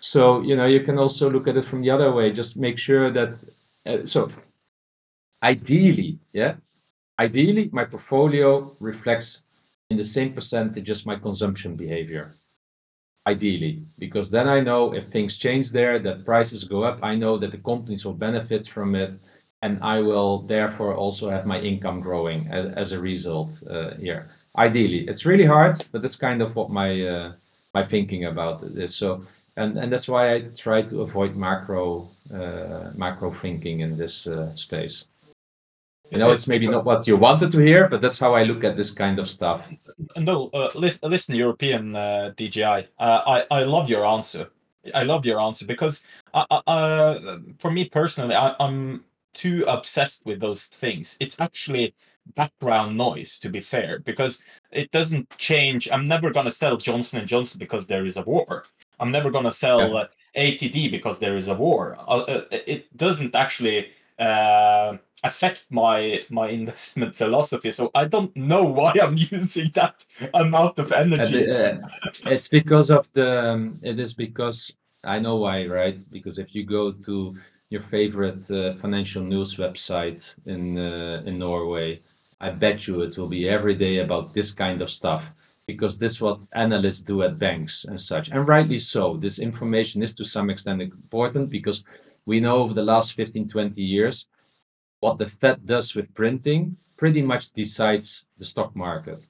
[0.00, 2.32] So you know you can also look at it from the other way.
[2.32, 3.44] Just make sure that
[3.86, 4.30] uh, so
[5.42, 6.56] ideally, yeah,
[7.18, 9.42] ideally my portfolio reflects
[9.90, 12.36] in the same percentage as my consumption behavior.
[13.26, 17.36] Ideally, because then I know if things change there, that prices go up, I know
[17.38, 19.14] that the companies will benefit from it,
[19.62, 24.30] and I will therefore also have my income growing as, as a result uh, here.
[24.58, 27.32] Ideally, it's really hard, but that's kind of what my uh,
[27.74, 28.94] my thinking about it is.
[28.96, 29.24] So,
[29.56, 34.54] and and that's why I try to avoid macro uh, macro thinking in this uh,
[34.54, 35.04] space.
[36.10, 38.64] You know, it's maybe not what you wanted to hear, but that's how I look
[38.64, 39.66] at this kind of stuff.
[40.16, 42.86] No, uh, listen, listen, European uh, DGI.
[42.98, 44.48] Uh, I I love your answer.
[44.94, 50.66] I love your answer because uh, for me personally, I, I'm too obsessed with those
[50.66, 51.16] things.
[51.20, 51.94] It's actually
[52.34, 57.18] background noise to be fair because it doesn't change i'm never going to sell johnson
[57.18, 58.64] and johnson because there is a war
[59.02, 60.04] i'm never going to sell Yeah.
[60.36, 63.88] atd because there is a war uh, uh, it doesn't actually
[64.18, 70.78] uh, affect my my investment philosophy so i don't know why i'm using that amount
[70.80, 71.78] of energy uh,
[72.26, 73.28] it's because of the.
[73.52, 74.72] um, it is because
[75.04, 76.04] I know why, right?
[76.10, 77.36] Because if you go to
[77.70, 82.00] your favorite uh, financial news website in uh, in Norway,
[82.40, 85.32] I bet you it will be every day about this kind of stuff.
[85.66, 89.16] Because this is what analysts do at banks and such, and rightly so.
[89.16, 91.84] This information is to some extent important because
[92.26, 94.26] we know over the last 15, 20 years
[95.00, 99.26] what the Fed does with printing pretty much decides the stock market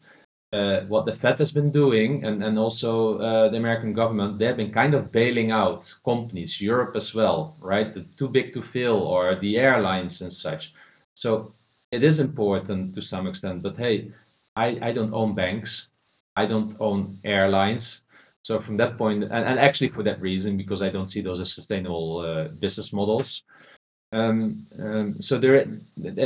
[0.52, 4.44] uh, what the Fed has been doing, and, and also uh, the American government, they
[4.44, 7.94] have been kind of bailing out companies, Europe as well, right?
[7.94, 10.74] The too big to fail or the airlines and such.
[11.14, 11.54] So
[11.90, 14.12] it is important to some extent, but hey,
[14.54, 15.88] I, I don't own banks,
[16.36, 18.02] I don't own airlines.
[18.42, 21.40] So from that point, and, and actually for that reason, because I don't see those
[21.40, 23.42] as sustainable uh, business models.
[24.12, 25.66] Um, um, so there,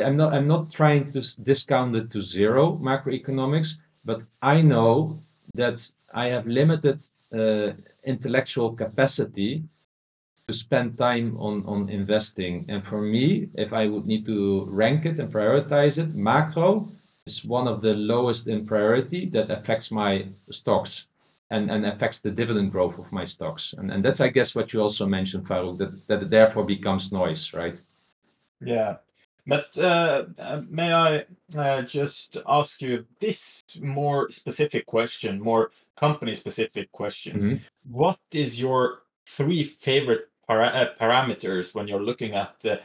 [0.05, 5.23] I'm not I'm not trying to discount it to zero macroeconomics, but I know
[5.55, 7.73] that I have limited uh,
[8.05, 9.63] intellectual capacity
[10.49, 12.65] to spend time on on investing.
[12.69, 16.89] And for me, if I would need to rank it and prioritize it, macro
[17.27, 21.07] is one of the lowest in priority that affects my stocks
[21.51, 23.75] and, and affects the dividend growth of my stocks.
[23.77, 27.13] And and that's I guess what you also mentioned, Farouk, that that it therefore becomes
[27.13, 27.81] noise, right?
[28.61, 28.97] Yeah,
[29.47, 36.91] but uh, uh, may I uh, just ask you this more specific question, more company-specific
[36.93, 37.45] questions?
[37.45, 37.61] Mhm.
[37.91, 42.77] What is your three favorite para uh, parameters when you're looking at uh,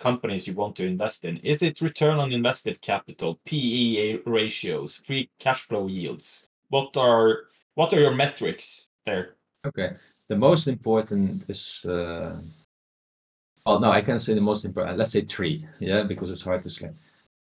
[0.00, 1.38] companies you want to invest in?
[1.38, 6.48] Is it return on invested capital, PE ratios, free cash flow yields?
[6.68, 7.44] What are
[7.74, 9.36] what are your metrics there?
[9.66, 9.92] Okay.
[10.28, 12.36] The most important is uh,
[13.64, 14.98] oh no, I can say the most important.
[14.98, 16.90] Let's say three, yeah, because it's hard to say.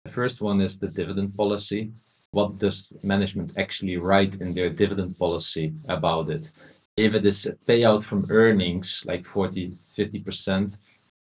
[0.05, 1.91] The first one is the dividend policy.
[2.31, 6.51] What does management actually write in their dividend policy about it?
[6.95, 10.77] If it is a payout from earnings, like 40, 50%,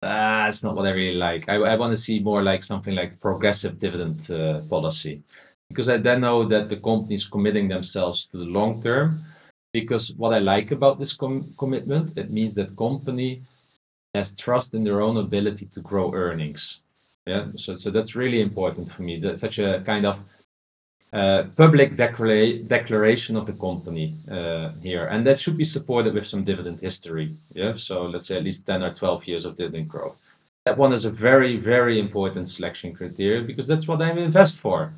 [0.02, 1.48] ah, it's not what I really like.
[1.48, 5.22] I, I want to see more like something like progressive dividend uh, policy,
[5.68, 9.24] because I then know that the company is committing themselves to the long term.
[9.72, 13.42] Because what I like about this com- commitment, it means that company
[14.14, 16.80] has trust in their own ability to grow earnings.
[17.26, 19.20] Yeah, so so that's really important for me.
[19.20, 20.18] That's such a kind of
[21.12, 26.26] uh, public declara- declaration of the company uh, here, and that should be supported with
[26.26, 27.36] some dividend history.
[27.52, 30.16] Yeah, so let's say at least ten or twelve years of dividend growth.
[30.66, 34.92] That one is a very very important selection criteria because that's what I invest for.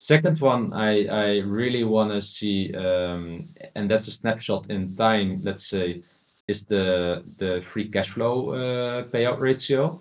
[0.00, 5.40] Second one, I I really want to see, um, and that's a snapshot in time.
[5.42, 6.02] Let's say
[6.46, 10.00] is the the free cash flow uh, payout ratio.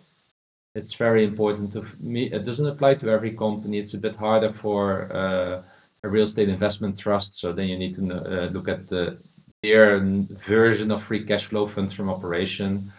[0.78, 2.32] It's very important to me.
[2.32, 3.80] It doesn't apply to every company.
[3.80, 5.64] It's a bit harder for uh,
[6.04, 7.34] a real estate investment trust.
[7.34, 9.18] So then you need to uh, look at the
[9.64, 10.00] their
[10.48, 12.94] version of free cash flow funds from operation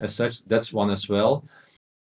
[0.00, 0.44] as such.
[0.44, 1.44] That's one as well.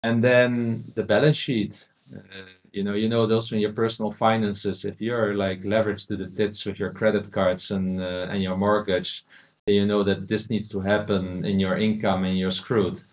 [0.01, 1.87] And then the balance sheet.
[2.11, 4.83] Uh, you know, you know those in your personal finances.
[4.83, 8.57] If you're like leveraged to the tits with your credit cards and uh, and your
[8.57, 9.23] mortgage,
[9.65, 13.03] then you know that this needs to happen in your income and you're screwed.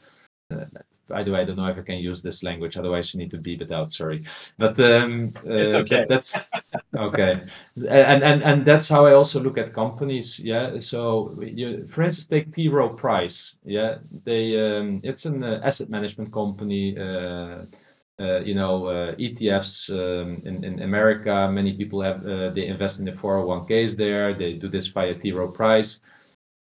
[1.08, 2.76] By the way, I don't know if I can use this language.
[2.76, 3.90] Otherwise, you need to beep it out.
[3.92, 4.24] Sorry,
[4.58, 6.04] but um, It's uh, okay.
[6.06, 6.34] that, that's
[6.96, 7.42] okay,
[7.76, 10.38] and and and that's how I also look at companies.
[10.38, 12.68] Yeah, so you, for instance, take T.
[12.68, 13.54] Rowe Price.
[13.64, 16.96] Yeah, they um, it's an uh, asset management company.
[16.98, 17.66] Uh,
[18.18, 22.98] uh, you know, uh, ETFs um, in, in America, many people have, uh, they invest
[22.98, 24.32] in the 401ks there.
[24.32, 25.32] They do this via T.
[25.32, 25.98] Rowe Price.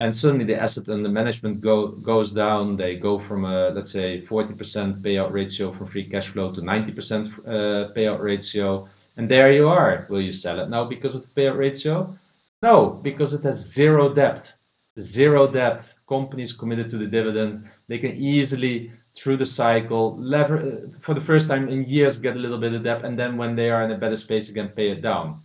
[0.02, 2.74] And suddenly the asset under management go, goes down.
[2.74, 7.38] They go from a, let's say, 40% payout ratio from free cash flow to 90%
[7.46, 8.88] uh, payout ratio.
[9.16, 10.08] And there you are.
[10.10, 12.18] Will you sell it now because of the payout ratio?
[12.64, 14.52] No, because it has zero debt.
[14.98, 15.94] Zero debt.
[16.08, 17.70] Companies committed to the dividend.
[17.86, 22.40] They can easily through the cycle, lever for the first time in years, get a
[22.40, 24.90] little bit of debt, and then when they are in a better space again, pay
[24.90, 25.42] it down.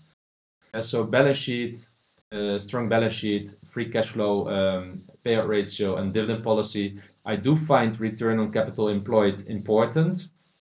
[0.73, 1.96] And so balance sheet, uh,
[2.59, 6.99] strong balance sheet, free cash flow, um, payout ratio, and dividend policy.
[7.25, 10.27] I do find return on capital employed important,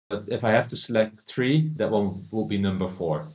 [0.09, 3.29] but if I have to select three, that one will be number four.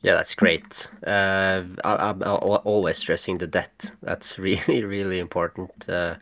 [0.00, 0.90] Yeah, that's great.
[1.04, 3.90] Uh, I, I'm always stressing the debt.
[4.02, 5.88] That's really, really important.
[5.88, 6.16] Uh,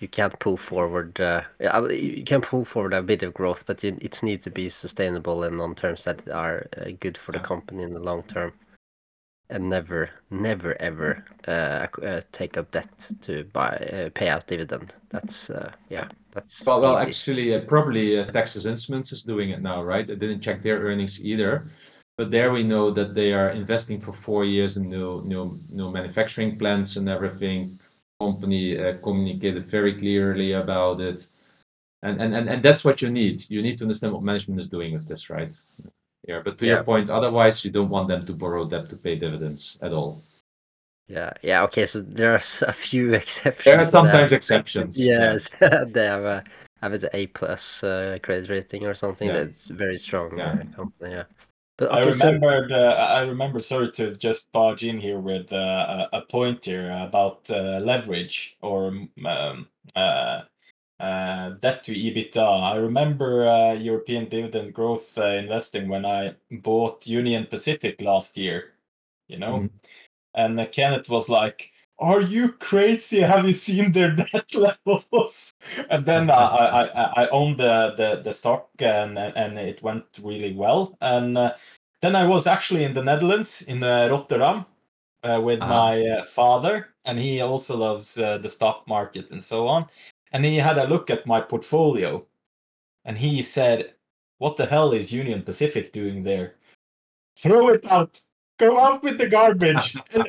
[0.00, 1.20] you can't pull forward.
[1.20, 1.42] Uh,
[1.90, 5.42] you can pull forward a bit of growth, but it, it needs to be sustainable
[5.44, 8.52] and on terms that are uh, good for the company in the long term,
[9.50, 14.94] and never, never, ever uh, uh, take up debt to buy uh, pay out dividend.
[15.10, 17.10] That's uh, yeah, that's Well, well, easy.
[17.10, 20.08] actually, uh, probably uh, Texas Instruments is doing it now, right?
[20.08, 21.68] I didn't check their earnings either,
[22.16, 25.90] but there we know that they are investing for four years in new new new
[25.90, 27.80] manufacturing plants and everything.
[28.28, 31.28] Company uh, communicated very clearly about it,
[32.02, 33.44] and, and and and that's what you need.
[33.48, 35.54] You need to understand what management is doing with this, right?
[36.26, 36.74] Yeah, but to Yeah.
[36.74, 40.20] your point, otherwise you don't want them to borrow debt to pay dividends at all.
[41.06, 41.62] Yeah, yeah.
[41.64, 43.64] Okay, so there are s- a few exceptions.
[43.64, 44.98] There are sometimes exceptions.
[44.98, 45.32] yeah.
[45.32, 45.54] Yes,
[45.86, 46.42] they have a
[46.82, 49.28] have an A plus uh, credit rating or something.
[49.28, 49.44] Yeah.
[49.44, 50.50] That's very strong Yeah.
[50.58, 51.12] uh, company.
[51.12, 51.24] Yeah,
[51.78, 52.72] but I okay, so remembered.
[52.72, 53.60] Uh, I remember.
[53.60, 58.58] Sorry to just barge in here with uh, a, a point here about uh, leverage
[58.60, 58.88] or
[59.26, 60.42] um, uh,
[61.00, 62.38] uh, debt to EBITDA.
[62.38, 68.74] I remember uh, European dividend growth uh, investing when I bought Union Pacific last year.
[69.28, 69.70] You know, Mhm.
[70.34, 71.72] and uh, Kenneth was like.
[72.00, 73.20] Are you crazy?
[73.20, 75.52] Have you seen their debt levels?
[75.90, 80.04] And then I, I, I- I owned the, the, the stock and, and it went
[80.22, 80.96] really well.
[81.00, 81.54] And uh,
[82.02, 84.64] then I was actually in the Netherlands, in uh, Rotterdam,
[85.24, 85.66] uh, with Ah.
[85.68, 89.86] my uh, father, and he also loves uh, the stock market and so on.
[90.32, 92.24] And he had a look at my portfolio,
[93.04, 93.94] and he said,
[94.38, 96.56] "What the hell is Union Pacific doing there?
[97.38, 98.20] Throw it out.
[98.58, 100.28] Go out with the garbage." and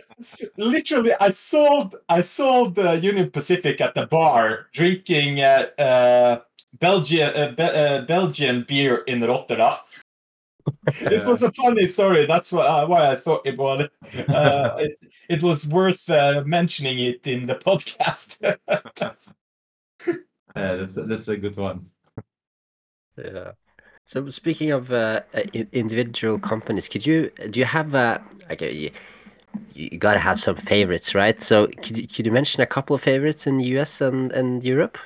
[0.57, 6.41] literally, I sold I sold uh, Union Pacific at the bar, drinking uh, uh,
[6.79, 9.73] Belgian uh, Be- uh, Belgian beer in Rotterdam
[11.01, 12.25] it was a funny story.
[12.25, 13.87] That's why, uh, why I thought it was.
[14.27, 14.99] Uh, it,
[15.29, 18.57] it was worth uh, mentioning it in the podcast.
[20.55, 21.85] Yeah, that's that's a good one.
[23.17, 23.51] yeah.
[24.09, 25.41] So speaking of uh, uh,
[25.71, 28.17] individual companies, could you do you have uh,
[28.49, 28.89] okay, you,
[29.75, 31.39] you gotta have some favorites, right?
[31.43, 34.63] So could you, could you mention a couple of favorites in the US and and
[34.63, 34.97] Europe?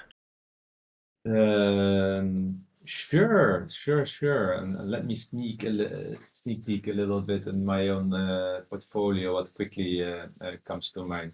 [1.25, 4.53] Um, sure, sure, sure.
[4.53, 9.33] And let me sneak a sneak peek a little bit in my own uh, portfolio,
[9.33, 11.33] what quickly uh, uh, comes to mind.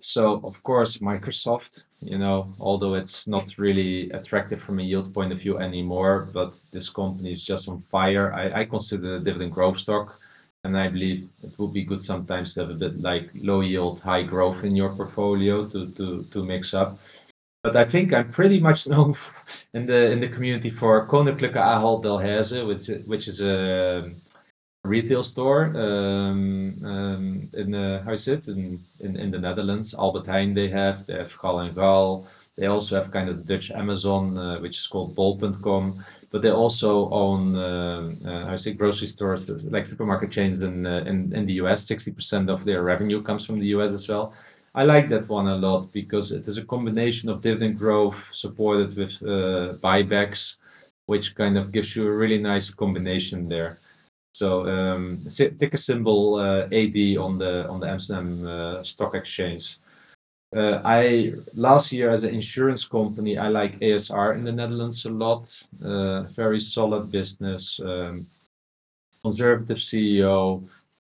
[0.00, 5.32] So, of course, Microsoft, you know, although it's not really attractive from a yield point
[5.32, 8.32] of view anymore, but this company is just on fire.
[8.32, 10.18] I, I consider a dividend growth stock,
[10.64, 14.00] and I believe it would be good sometimes to have a bit like low yield,
[14.00, 16.98] high growth in your portfolio to to to mix up
[17.62, 19.14] but I think I'm pretty much known
[19.74, 24.10] in the in the community for Koninklijke Ahold Delhaize, which which is a
[24.84, 29.94] retail store um, um, in uh, how is it in, in in the Netherlands.
[29.98, 32.26] Albert Heijn they have they have Gall and Gall.
[32.56, 37.08] They also have kind of Dutch Amazon, uh, which is called Bol.com, but they also
[37.10, 41.54] own uh, how I say grocery stores like supermarket chains in uh, in in the
[41.54, 41.86] US.
[41.86, 44.32] Sixty percent of their revenue comes from the US as well.
[44.74, 48.96] I like that one a lot because it is a combination of dividend growth supported
[48.96, 50.54] with uh, buybacks,
[51.06, 53.80] which kind of gives you a really nice combination there.
[54.32, 59.76] So um, ticker symbol uh, AD on the on the Amsterdam uh, Stock Exchange.
[60.56, 65.10] Uh, I last year as an insurance company, I like ASR in the Netherlands a
[65.10, 65.50] lot.
[65.84, 68.26] Uh, very solid business, um,
[69.22, 70.66] conservative CEO,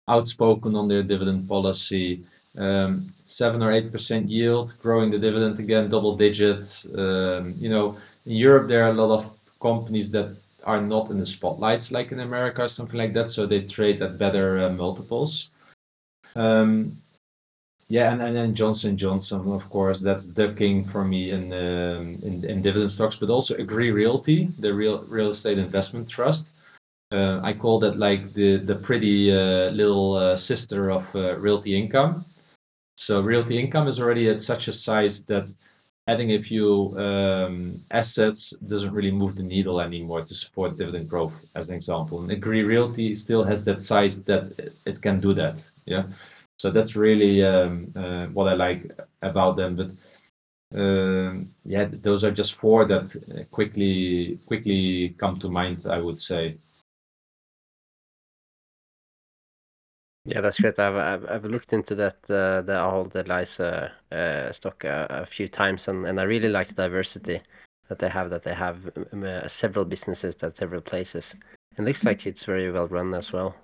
[0.08, 2.24] outspoken on their dividend policy
[2.58, 6.86] um, seven or eight percent yield, growing the dividend again, double digits.
[6.96, 11.20] Um, you know, in Europe there are a lot of companies that are not in
[11.20, 14.70] the spotlights like in America or something like that, so they trade at better uh,
[14.70, 15.50] multiples.
[16.36, 17.02] Um,
[17.88, 22.20] yeah, and, and then Johnson Johnson, of course, that's the king for me in, um,
[22.24, 26.52] in in dividend stocks, but also Agree Realty, the real real estate investment trust.
[27.12, 31.78] Uh, I call that like the the pretty uh, little uh, sister of uh, Realty
[31.78, 32.24] Income.
[32.96, 35.54] So Realty Income is already at such a size that
[36.12, 41.34] adding a few um, assets doesn't really move the needle anymore to support dividend growth,
[41.56, 42.22] as an example.
[42.22, 44.44] And Agree Realty still has that size that
[44.86, 45.58] it- can do that.
[45.86, 46.06] Yeah.
[46.58, 48.82] So that's really um, uh, what I like
[49.22, 49.76] about them.
[49.76, 49.92] But
[50.80, 53.16] um, yeah, those are just four that
[53.52, 56.58] quickly quickly come to mind, I would say.
[60.26, 60.78] Yeah, that's great.
[60.78, 65.48] I've I've, I've looked into that uh, the Ahold Delhaize uh, stock a, a few
[65.48, 67.42] times, and, and I really like the diversity
[67.88, 68.30] that they have.
[68.30, 71.36] That they have um, uh, several businesses at several places.
[71.78, 73.56] It looks like it's very well run as well.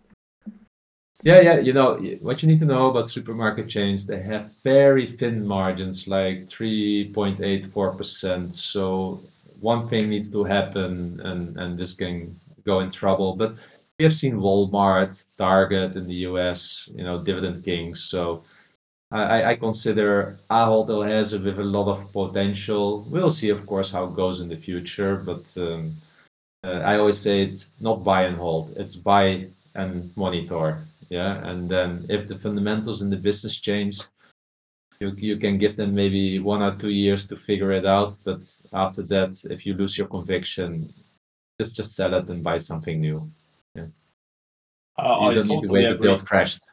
[1.23, 1.59] Yeah, yeah.
[1.59, 4.05] You know what you need to know about supermarket chains.
[4.05, 8.55] They have very thin margins, like three point eight four percent.
[8.55, 9.21] So
[9.59, 13.35] one thing needs to happen, and and this can go in trouble.
[13.35, 13.55] But
[13.97, 18.07] we have seen Walmart, Target in the US, you know, dividend kings.
[18.11, 18.43] So
[19.11, 23.07] I, I consider Ahold Delhaize with a lot of potential.
[23.09, 25.15] We'll see, of course, how it goes in the future.
[25.15, 25.95] But um,
[26.63, 30.85] uh, I always say it's not buy and hold; it's buy and monitor.
[31.09, 34.01] Yeah, and then if the fundamentals in the business change,
[34.99, 38.17] you you can give them maybe one or two years to figure it out.
[38.23, 40.93] But after that, if you lose your conviction,
[41.59, 43.31] just just sell it and buy something new.
[44.97, 46.15] Uh, you I don't need to totally wait until agree.
[46.15, 46.67] it crashed.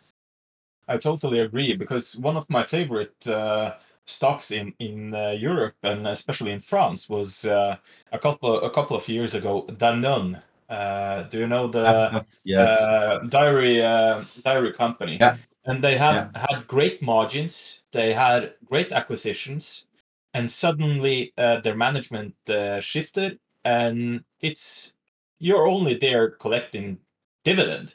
[0.88, 6.06] I totally agree because one of my favorite uh, stocks in in uh, Europe and
[6.06, 7.76] especially in France was uh,
[8.12, 10.42] a couple a couple of years ago Danone.
[10.68, 15.16] Uh, do you know the F- yes, uh, dairy uh, dairy company?
[15.20, 15.36] Yeah.
[15.66, 16.46] And they had Yeah.
[16.50, 17.84] had great margins.
[17.92, 19.86] They had great acquisitions,
[20.34, 24.92] and suddenly uh, their management uh, shifted, and it's
[25.38, 26.98] you're only there collecting
[27.44, 27.94] dividend,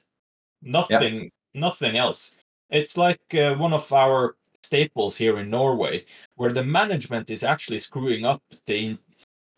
[0.62, 2.38] nothing nothing else.
[2.70, 6.06] It's like uh, one of our staples here in Norway,
[6.36, 8.98] where the management is actually screwing up the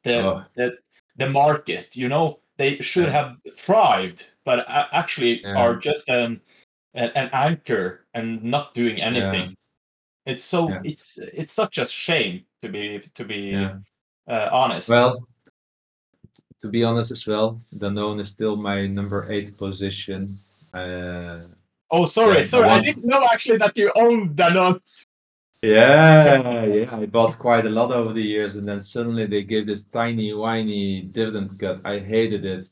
[0.03, 0.43] the Oh.
[0.55, 0.77] the,
[1.17, 1.95] the market.
[1.95, 3.11] You know, they should Yeah.
[3.11, 5.57] have thrived, but actually Yeah.
[5.57, 6.41] are just an,
[6.93, 9.55] an an anchor and not doing anything.
[10.25, 10.81] It's so Yeah.
[10.83, 13.79] it's it's such a shame to be to be Yeah.
[14.27, 14.89] uh, honest.
[14.89, 15.27] Well,
[16.61, 20.39] to be honest as well, Danone is still my number eight position.
[20.73, 21.39] Uh,
[21.89, 24.79] oh, sorry, yeah, sorry, I didn't know actually that you owned Danone.
[25.61, 29.67] yeah, yeah, I bought quite a lot over the years, and then suddenly they gave
[29.67, 31.81] this tiny, whiny dividend cut.
[31.85, 32.69] I hated it,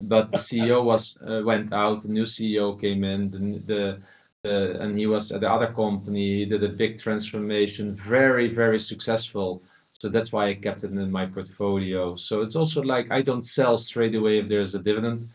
[0.00, 2.02] but the CEO was uh, went out.
[2.02, 3.30] The new CEO came in.
[3.30, 4.02] The, the
[4.44, 6.38] the and he was at the other company.
[6.38, 9.62] He did a big transformation, very, very successful.
[9.98, 12.14] So that's why I kept it in my portfolio.
[12.14, 15.28] So it's also like I don't sell straight away if there's a dividend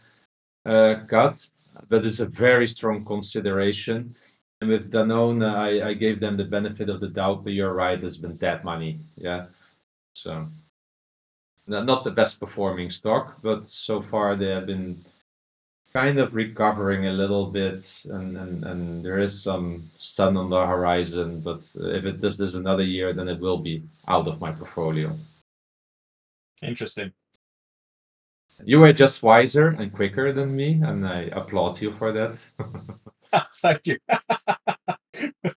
[0.65, 1.45] uh, cut,
[1.88, 4.15] but it's a very strong consideration.
[4.61, 8.03] And with Danone, I, I gave them the benefit of the doubt, but you're right,
[8.03, 8.99] it's been dead money.
[9.15, 9.45] Yeah.
[10.13, 10.47] So
[11.67, 15.05] not not the best performing stock, but so far they have been
[15.93, 20.65] kind of recovering a little bit and, and, and there is some sun on the
[20.65, 24.51] horizon, but if it does this another year, then it will be out of my
[24.51, 25.17] portfolio.
[26.61, 27.11] Interesting.
[28.64, 32.38] You were just wiser and quicker than me, and I applaud you for that.
[33.62, 33.97] Thank you.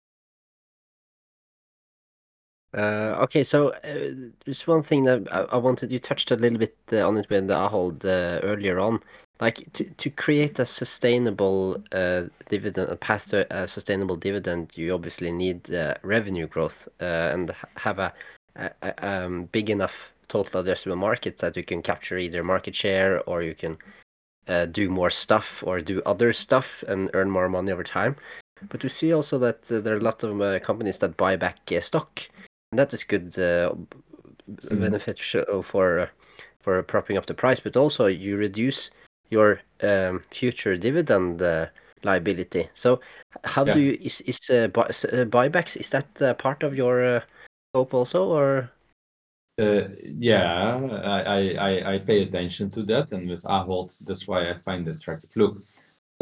[2.75, 5.93] Uh, okay, so uh, there's one thing that I, I wanted.
[5.93, 9.01] You touched a little bit uh, on it when I Ahold uh, earlier on.
[9.41, 14.95] Like to, to create a sustainable uh, dividend, a path to a sustainable dividend, you
[14.95, 18.13] obviously need uh, revenue growth uh, and have a,
[18.57, 23.23] a, a um, big enough total addressable market that you can capture either market share
[23.29, 23.77] or you can
[24.49, 28.15] uh, do more stuff or do other stuff and earn more money over time.
[28.71, 31.37] But we see also that uh, there are a lot of uh, companies that buy
[31.37, 32.11] back uh, stock,
[32.71, 33.75] and that is good, uh,
[34.71, 34.81] Mhm.
[34.81, 36.07] beneficial for uh,
[36.61, 37.61] for propping up the price.
[37.63, 38.91] But also you reduce
[39.31, 41.67] your um, future dividend uh,
[42.03, 42.69] liability.
[42.75, 43.01] So
[43.45, 45.77] how do you is is uh, buy, uh, buybacks?
[45.77, 47.21] Is that uh, part of your uh,
[47.71, 48.71] scope also, or
[49.61, 54.55] Uh, yeah, I, I, I, pay attention to that, and with Ahold, that's why I
[54.57, 55.31] find it attractive.
[55.37, 55.63] Look,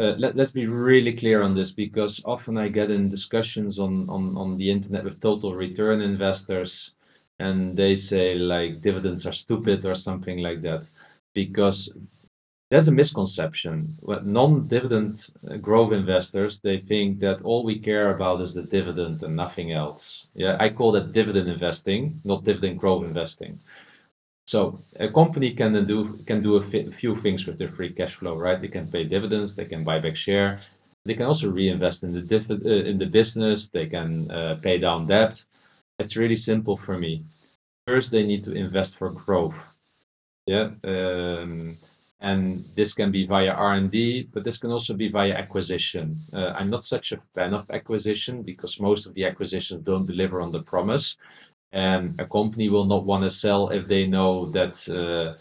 [0.01, 4.09] uh, let, let's be really clear on this because often I get in discussions on,
[4.09, 6.91] on, on the internet with total return investors,
[7.39, 10.89] and they say like dividends are stupid or something like that,
[11.33, 11.89] because
[12.71, 13.99] there's a misconception.
[14.23, 19.35] Non-dividend uh, growth investors, they think that all we care about is the dividend and
[19.35, 20.27] nothing else.
[20.33, 23.59] Yeah, I call that dividend investing, not dividend growth investing.
[24.45, 28.35] So a company can do can do a few things with their free cash flow,
[28.37, 28.61] right?
[28.61, 30.59] They can pay dividends, they can buy back share,
[31.05, 34.77] they can also reinvest in the diff- uh, in the business, they can uh, pay
[34.77, 35.43] down debt.
[35.99, 37.25] It's really simple for me.
[37.87, 39.55] First, they need to invest for growth.
[40.47, 41.77] Yeah, um,
[42.21, 46.19] and this can be via R&D, but this can also be via acquisition.
[46.31, 50.39] Uh, I'm not such a fan of acquisition because most of the acquisitions don't deliver
[50.39, 51.17] on the promise,
[51.71, 55.35] and a company will not want to sell if they know that uh,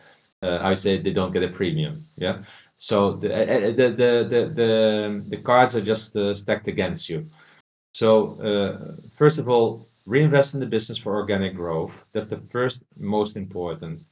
[0.45, 2.07] uh, I say they don't get a premium.
[2.17, 2.43] Yeah,
[2.79, 7.29] so the uh, the the the the, the cards are just uh, stacked against you.
[7.93, 11.93] So uh, first of all, reinvest in the business for organic growth.
[12.13, 14.05] That's the first most important.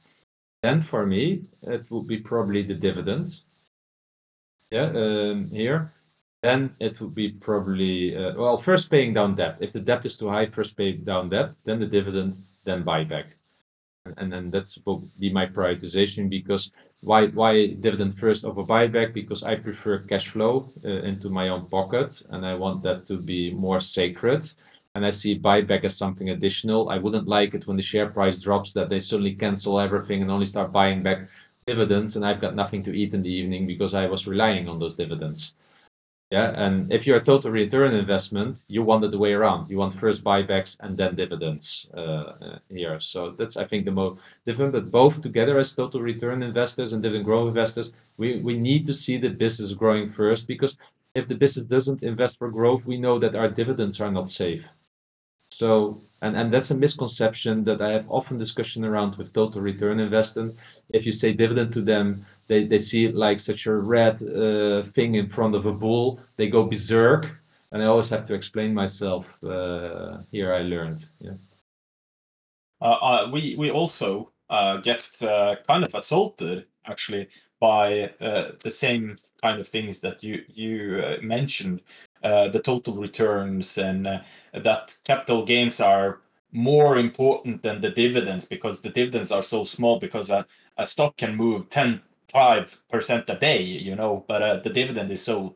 [0.63, 3.41] Then for me, it would be probably the dividend.
[4.71, 5.93] Yeah, um, here.
[6.43, 9.61] then it would be probably uh, well first paying down debt.
[9.61, 13.33] If the debt is too high, first pay down debt, then the dividend, then buyback,
[14.05, 16.71] and and, and that's will be my prioritization because
[17.01, 19.13] why why dividend first over buyback?
[19.13, 23.17] Because I prefer cash flow uh, into my own pocket, and I want that to
[23.17, 24.49] be more sacred.
[24.99, 26.89] And I see buyback as something additional.
[26.89, 30.29] I wouldn't like it when the share price drops that they suddenly cancel everything and
[30.29, 31.29] only start buying back
[31.65, 34.77] dividends, and I've got nothing to eat in the evening because I was relying on
[34.77, 35.53] those dividends.
[36.31, 39.69] Yeah, and if you're a total return investment, you want it the way around.
[39.69, 42.99] You want first buybacks and then dividends uh, here.
[42.99, 44.73] So that's I think the most different.
[44.73, 48.93] But both together as total return investors and dividend growth investors, we we need to
[48.93, 50.75] see the business growing first because
[51.15, 54.65] if the business doesn't invest for growth, we know that our dividends are not safe.
[55.59, 59.99] So and and that's a misconception that I have often discussion around with total return
[59.99, 60.57] investing.
[60.89, 65.15] If you say dividend to them, they they see like such a red uh, thing
[65.15, 66.21] in front of a bull.
[66.37, 67.25] They go berserk,
[67.71, 69.25] and I always have to explain myself.
[69.43, 71.09] Uh, here I learned.
[71.19, 71.37] Yeah.
[72.81, 77.27] Uh, uh we we also uh, get uh, kind of assaulted actually
[77.59, 78.13] by
[78.63, 81.81] the same kind of things that you you mentioned
[82.21, 84.19] the total returns and uh,
[84.53, 86.19] that capital gains are
[86.51, 90.45] more important than the dividends because the dividends are so small because a,
[90.77, 92.01] a stock can move 10
[92.33, 95.55] 5% a day you know but uh, the dividend is so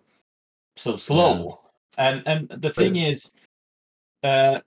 [0.76, 1.60] so slow
[1.98, 2.10] yeah.
[2.10, 3.31] and and the thing is
[4.23, 4.60] uh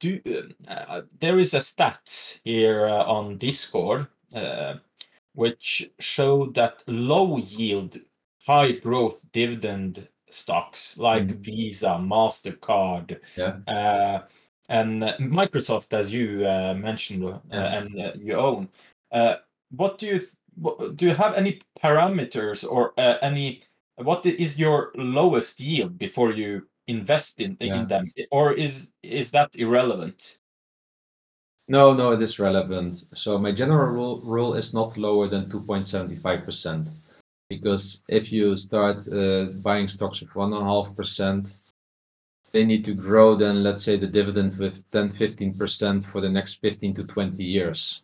[0.00, 0.20] do
[0.68, 4.74] uh, there is a stats here uh, on discord uh,
[5.34, 7.98] which show that low yield
[8.46, 11.36] high growth dividend stocks like mm.
[11.38, 13.56] Visa, Mastercard, yeah.
[13.66, 14.22] uh,
[14.68, 17.78] and Microsoft, as you uh, mentioned uh, yeah.
[17.78, 18.68] and uh, you own.
[19.10, 19.36] Uh,
[19.70, 21.06] what do you th- do?
[21.06, 23.62] You have any parameters or any?
[23.96, 27.80] What is your lowest yield before you invest in, yeah.
[27.80, 30.38] in them, or is is that irrelevant?
[31.68, 33.04] No, no, it is relevant.
[33.14, 36.94] So my general rule, rule is not lower than 2.75%
[37.56, 41.56] because if you start uh, buying stocks of one and a half percent,
[42.52, 46.28] they need to grow then let's say the dividend with 10 15 percent for the
[46.28, 48.02] next 15 to 20 years.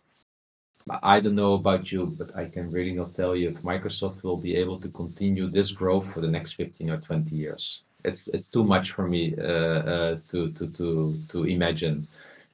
[1.02, 4.38] I don't know about you but i can really not tell you if microsoft will
[4.48, 7.82] be able to continue this growth for the next 15 or 20 years.
[8.04, 10.86] It's it's too much for me uh, uh, to to to
[11.32, 12.06] to imagine.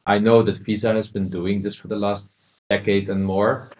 [0.07, 2.37] I know that visa has been doing this for the last
[2.71, 3.71] decade and more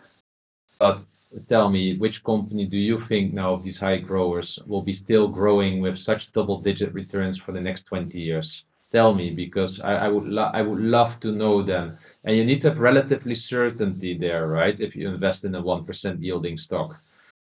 [0.79, 1.05] but
[1.41, 5.29] tell me which company do you think now of these high growers will be still
[5.29, 8.65] growing with such double digit returns for the next 20 years?
[8.93, 11.97] Tell me because i, I would i would love to know them.
[12.25, 16.23] And you need to have relatively certainty there right if you invest in a 1%
[16.23, 16.97] yielding stock.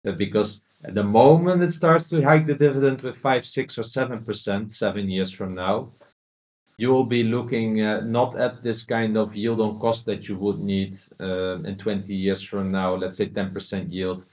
[0.06, 3.82] Uh, because at the moment it starts to hike the dividend with 5 6 or
[3.82, 5.92] 7% 7 years from now
[6.76, 7.76] you will be looking
[8.10, 12.14] not at this kind of yield on cost that you would need uh, in 20
[12.14, 14.26] years from now, let's say 10% yield,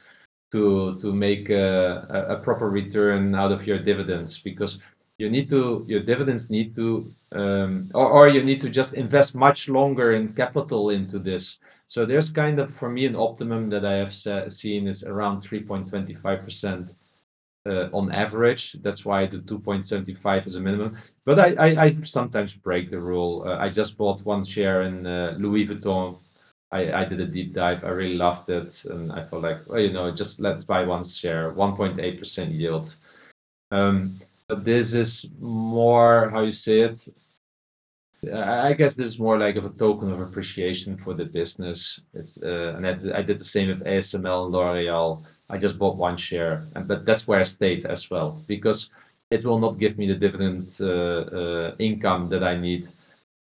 [0.52, 4.80] to to make a, a proper return out of your dividends because
[5.18, 9.34] you need to your dividends need to um, or, or you need to just invest
[9.34, 11.60] much longer in capital into this.
[11.88, 16.44] So there's kind of for me an optimum that i have seen is around 3.25
[16.44, 16.96] percent
[17.68, 18.74] uh, on average.
[18.82, 20.98] That's why the 2.75 is a minimum.
[21.26, 23.44] But I, I, I sometimes break the rule.
[23.46, 26.18] Uh, I just bought one share in uh, Louis Vuitton.
[26.72, 27.84] I, I did a deep dive.
[27.84, 31.04] I really loved it, and I felt like, well, you know, just let's buy one
[31.04, 32.96] share, 1.8% yield.
[33.72, 37.08] Um, but this is more how you say it.
[38.32, 42.00] I guess this is more like of a token of appreciation for the business.
[42.14, 46.18] It's uh, and I, did the same with ASML and L'Oreal I just bought one
[46.18, 48.90] share, and but that's where I stayed as well because
[49.32, 52.88] it will not give me the dividend uh, uh, income that I need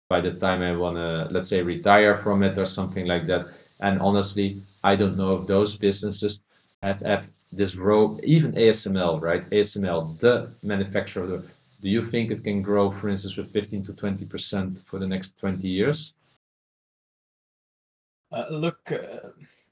[0.09, 3.47] by the time I want to, let's say, retire from it or something like that.
[3.81, 6.41] And honestly, I don't know if those businesses
[6.83, 9.49] have, have this grow, even ASML, right?
[9.51, 11.43] ASML, the manufacturer.
[11.81, 15.07] Do you think it can grow, for instance, with 15 to 20 percent for the
[15.07, 16.13] next 20 years?
[18.33, 19.31] Uh, look, uh,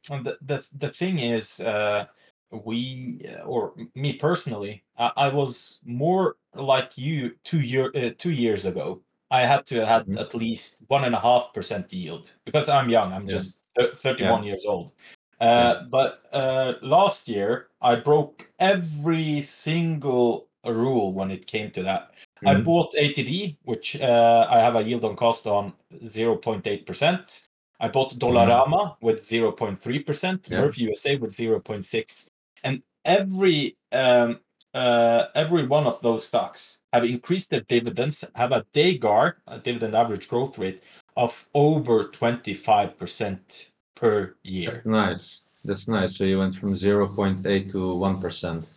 [0.09, 2.07] the, the the thing is, uh,
[2.51, 8.33] we uh, or me personally I, I, was more like you two year uh, two
[8.33, 10.19] years ago i had to have mm-hmm.
[10.19, 13.37] at least one and a half percent yield because i'm young i'm yeah.
[13.37, 14.49] just 31 yeah.
[14.49, 14.93] years old
[15.41, 22.11] uh, but uh, last year i broke every single rule when it came to that
[22.11, 22.49] mm-hmm.
[22.49, 25.73] i bought atd which uh, i have a yield on cost on
[26.05, 27.49] 0.8 percent
[27.81, 28.37] I bought mm-hmm.
[28.37, 29.07] Dollarama mm-hmm.
[29.07, 30.61] with 0.3%, yeah.
[30.61, 32.29] Murphy USA with 0.6
[32.65, 34.41] and every um,
[34.75, 39.95] uh, every one of those stocks have increased their dividends, have a DAGR, a dividend
[39.95, 40.83] average growth rate
[41.17, 44.71] of over 25% per year.
[44.71, 45.39] That's nice.
[45.65, 46.17] That's nice.
[46.17, 48.71] So you went from 0.8 to 1%.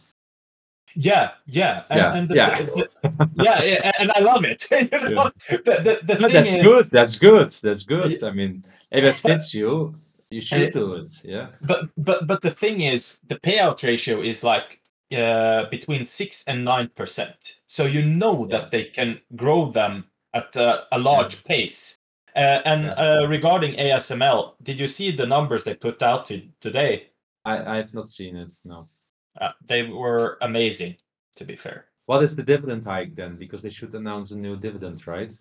[0.95, 2.61] Yeah, yeah, and, Yeah, and the, yeah.
[2.63, 4.67] the- the- yeah, yeah, and I love it.
[4.71, 5.31] you know?
[5.49, 6.85] The, the, the thing that's is, good.
[6.91, 7.51] That's good.
[7.63, 8.23] That's good.
[8.23, 9.95] I mean, if it fits you,
[10.29, 11.11] you should do it.
[11.23, 11.47] Yeah.
[11.61, 14.81] but but but the thing is, the payout ratio is like
[15.15, 17.59] uh, between six and nine percent.
[17.67, 18.57] So you know Yeah.
[18.57, 21.97] that they can grow them at uh, a large pace.
[22.35, 22.93] Uh, and Yeah.
[22.93, 27.07] uh, regarding ASML, did you see the numbers they put out to, today?
[27.43, 28.53] I, I have not seen it.
[28.63, 28.87] No.
[29.39, 30.95] Uh, they were amazing,
[31.37, 31.85] to be fair.
[32.05, 33.37] What is the dividend hike then?
[33.37, 35.33] Because they should announce a new dividend, right?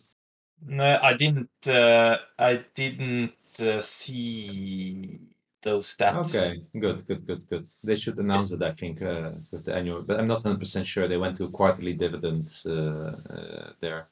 [0.66, 1.50] No, I didn't.
[1.66, 5.20] Uh, I didn't uh, see
[5.62, 6.34] those stats.
[6.34, 7.70] Okay, good, good, good, good.
[7.82, 11.08] They should announce it, I think, uh, with the annual, but I'm not 100% sure.
[11.08, 14.08] They went to a quarterly dividend uh, uh, there.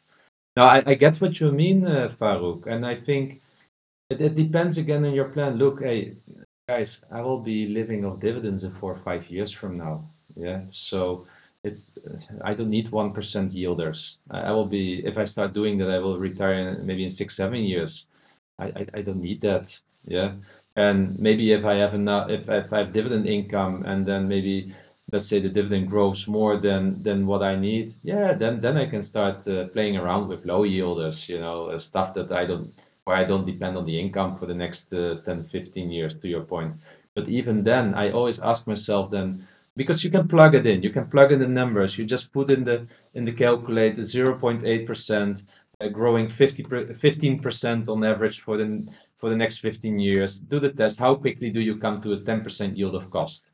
[0.57, 3.41] No, I, I get what you mean, uh, Farouk, and I think
[4.11, 5.57] it, it depends again on your plan.
[5.57, 6.17] Look, hey,
[6.69, 10.05] guys, I will be living off dividends in four or five years from now.
[10.37, 11.27] Yeah, so
[11.65, 11.93] it's
[12.45, 14.17] I don't need one percent yielders.
[14.31, 17.63] I, will be if I start doing that, I will retire maybe in six, seven
[17.65, 18.05] years.
[18.59, 19.81] I, I, I don't need that.
[20.07, 20.35] Yeah,
[20.77, 24.75] and maybe if I have enough, if, if I have dividend income, and then maybe
[25.11, 28.87] let's say the dividend grows more than than what I need, yeah, then then I
[28.87, 32.73] can start uh, playing around with low yielders, you know, uh, stuff that I don't
[33.09, 36.13] where I don't depend on the income for the next uh, 10, 15 years.
[36.13, 36.75] To your point,
[37.15, 40.91] but even then, I always ask myself then because you can plug it in, you
[40.91, 45.45] can plug in the numbers, you just put in the in the calculator 0.8 percent.
[45.81, 48.85] Uh, growing 50 15% on average for the
[49.17, 52.17] for the next 15 years do the test how quickly do you come to a
[52.17, 53.45] 10% yield of cost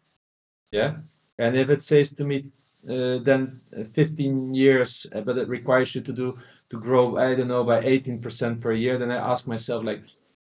[0.72, 0.94] yeah
[1.38, 2.46] and if it says to me
[2.88, 6.34] uh, then uh, 15 years uh, but it requires you to do
[6.70, 10.02] to grow i don't know by 18% per year then i ask myself like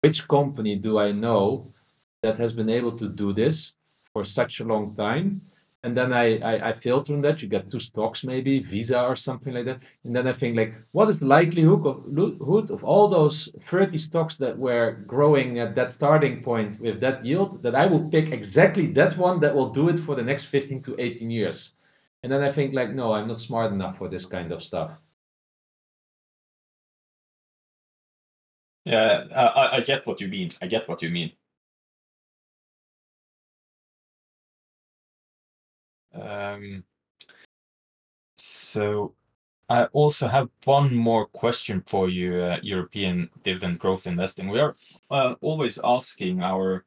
[0.01, 1.73] which company do i know
[2.21, 3.73] that has been able to do this
[4.13, 5.41] for such a long time
[5.85, 7.41] and then I, I, I filter on that.
[7.41, 9.81] You get two stocks, maybe Visa or something like that.
[10.05, 14.35] And then I think like, what is the likelihood of, of all those 30 stocks
[14.37, 18.87] that were growing at that starting point with that yield that I will pick exactly
[18.93, 21.73] that one that will do it for the next 15 to 18 years.
[22.23, 24.91] And then I think like, no, I'm not smart enough for this kind of stuff.
[28.85, 30.51] Yeah, I, I get what you mean.
[30.61, 31.33] I get what you mean.
[36.13, 36.83] Um,
[38.35, 39.13] so
[39.69, 44.49] I also have one more question for you, uh, European dividend growth investing.
[44.49, 44.75] We are
[45.11, 46.85] uh, always asking our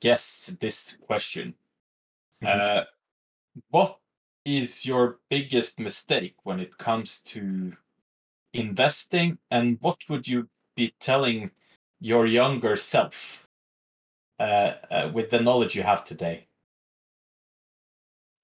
[0.00, 1.54] guests this question.
[2.44, 2.84] Uh,
[3.70, 3.98] what
[4.44, 7.72] is your biggest mistake when it comes to
[8.54, 11.50] investing, and what would you be telling
[12.00, 13.46] your younger self
[14.38, 16.46] uh, uh, with the knowledge you have today?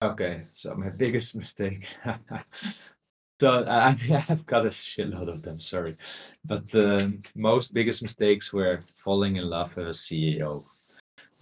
[0.03, 1.87] Okay, so my biggest mistake.
[3.41, 5.97] so I, have got a shitload of them, sorry.
[6.45, 10.65] But the most biggest mistakes were falling in love with a CEO.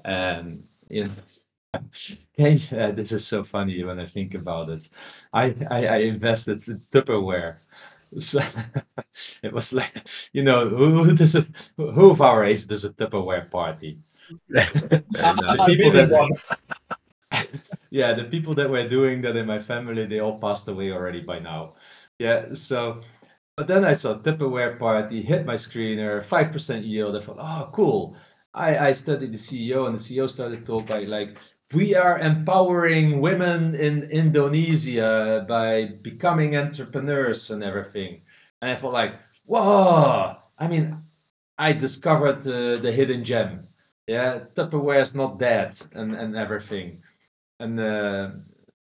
[0.04, 1.80] And you know,
[2.38, 4.88] okay, uh, this is so funny when I think about it.
[5.32, 7.56] I, I, I invested in Tupperware.
[8.18, 8.40] So
[9.42, 12.90] it was like, you know, who, who does a, who of our age does a
[12.90, 13.98] Tupperware party?
[14.56, 14.64] I-
[15.12, 16.30] The people that- one.
[17.90, 21.20] yeah, the people that were doing that in my family, they all passed away already
[21.20, 21.74] by now.
[22.18, 23.00] Yeah, so
[23.56, 27.16] but then I saw Tupperware party, hit my screener, five percent yield.
[27.16, 28.16] I thought, oh, cool.
[28.54, 31.38] I I studied the CEO, and the CEO started talking like,
[31.72, 38.22] we are empowering women in Indonesia by becoming entrepreneurs and everything.
[38.62, 39.14] And I felt like,
[39.46, 40.36] whoa!
[40.58, 41.02] I mean,
[41.58, 43.68] I discovered uh, the hidden gem.
[44.06, 47.02] Yeah, Tupperware is not dead, and and everything
[47.60, 48.30] and uh,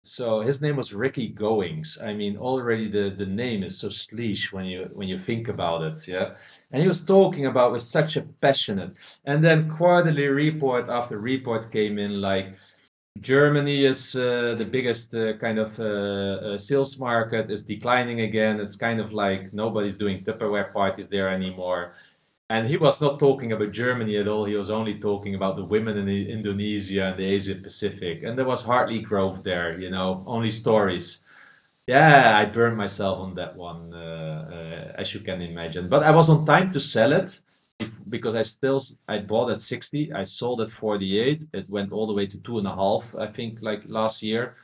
[0.05, 1.99] so his name was Ricky Goings.
[2.03, 5.83] I mean, already the the name is so sleaze when you when you think about
[5.83, 6.35] it, yeah.
[6.73, 8.95] And he was talking about with such a passionate,
[9.25, 12.55] and then quarterly report after report came in like.
[13.21, 18.59] Germany is uh, the biggest uh, kind of uh, uh, sales market is declining again.
[18.59, 21.95] It's kind of like nobody's doing Tupperware parties there anymore.
[22.51, 24.45] And he was not talking about Germany at all.
[24.45, 28.23] He was only talking about the women in Indonesia and the Asia Pacific.
[28.25, 31.21] And there was hardly growth there, you know, only stories.
[31.87, 35.89] Yeah, I burned myself on that one, uh, uh, as you can imagine.
[35.89, 37.41] But I was on time to sell it
[37.81, 41.47] if, because I still I bought at 60, I sold at 48.
[41.53, 44.55] It went all the way to two and a half, I think, like last year.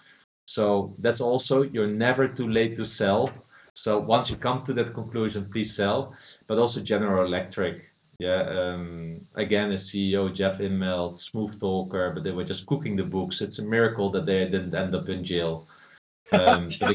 [0.46, 3.30] So that's also you're never too late to sell.
[3.74, 6.14] So once you come to that conclusion, please sell.
[6.46, 8.42] But also General Electric, yeah.
[8.42, 13.40] Um, again, a CEO Jeff Immelt, smooth talker, but they were just cooking the books.
[13.40, 15.66] It's a miracle that they didn't end up in jail.
[16.30, 16.94] Um, but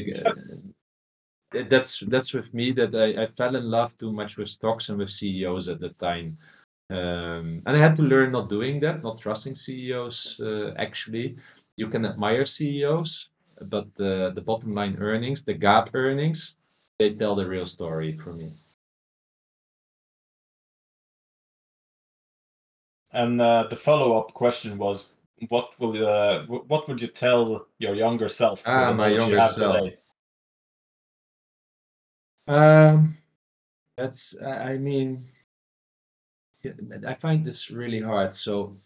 [1.68, 4.98] that's that's with me that I, I fell in love too much with stocks and
[4.98, 6.38] with CEOs at the time.
[6.90, 10.38] Um, and I had to learn not doing that, not trusting CEOs.
[10.40, 11.36] Uh, actually,
[11.76, 13.28] you can admire CEOs,
[13.62, 16.54] but uh, the bottom line earnings, the GAAP earnings,
[16.98, 18.52] they tell the real story for me.
[23.12, 25.14] And uh, the follow-up question was,
[25.48, 28.62] what will uh, what would you tell your younger self?
[28.66, 29.84] Ah, my younger self.
[29.84, 29.98] Today?
[32.46, 33.16] Um,
[33.96, 35.24] that's I mean,
[37.06, 38.34] I find this really hard.
[38.34, 38.76] So,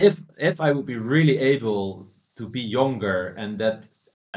[0.00, 3.88] if if I would be really able to be younger and that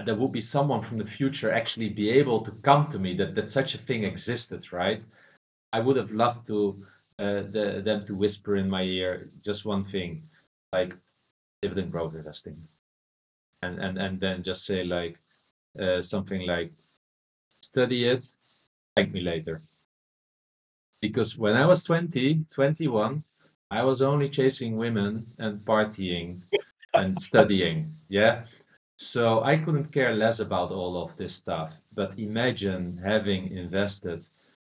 [0.05, 3.35] there would be someone from the future actually be able to come to me that
[3.35, 5.03] that such a thing existed, right?
[5.73, 6.85] I would have loved to
[7.19, 10.23] uh, the, them to whisper in my ear just one thing,
[10.73, 10.95] like
[11.61, 12.68] dividend growth investing,
[13.61, 15.18] and and and then just say like
[15.80, 16.72] uh, something like
[17.61, 18.27] study it,
[18.95, 19.61] thank me later.
[21.01, 23.23] Because when I was 20, 21,
[23.71, 26.41] I was only chasing women and partying
[26.93, 27.95] and studying.
[28.09, 28.45] Yeah.
[28.97, 31.73] So I couldn't care less about all of this stuff.
[31.93, 34.27] But imagine having invested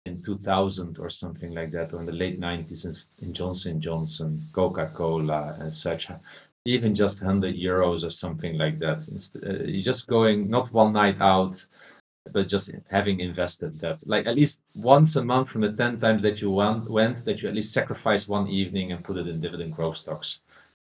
[0.06, 4.46] in 2000 or something like that, or in the late 90s in, in Johnson Johnson,
[4.52, 6.08] Coca-Cola, and such.
[6.64, 9.06] Even just 100 euros or something like that.
[9.44, 11.64] Uh, you're just going not one night out
[12.32, 14.06] but just having invested that.
[14.06, 17.42] Like at least once a month from the 10 times that you went, went that
[17.42, 20.38] you at least sacrifice one evening and put it in dividend growth stocks.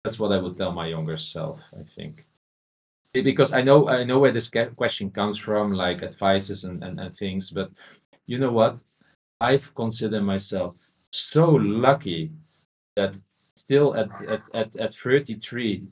[0.03, 2.25] That's what i would tell my younger self i think.
[3.13, 7.17] Because i know i know where this question comes from like advices and, and, and
[7.17, 7.69] things but
[8.27, 8.81] you know what?
[9.41, 10.73] I've considered myself
[11.11, 12.31] so lucky
[12.95, 13.17] that
[13.55, 15.83] still at at, at, at 33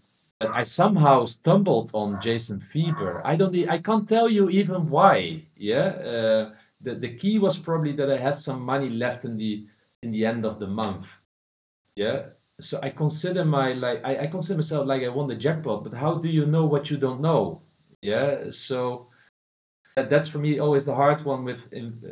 [0.52, 3.22] I somehow stumbled on Jason Fieber.
[3.24, 3.56] I don't.
[3.70, 5.42] I can't tell you even why.
[5.56, 5.88] Yeah.
[6.12, 9.66] Uh, the the key was probably that I had some money left in the
[10.02, 11.08] in the end of the month.
[11.96, 12.30] Yeah.
[12.60, 15.84] So I consider my like I, I consider myself like I won the jackpot.
[15.84, 17.62] But how do you know what you don't know?
[18.02, 18.50] Yeah.
[18.50, 19.08] So
[19.96, 21.62] that, that's for me always the hard one with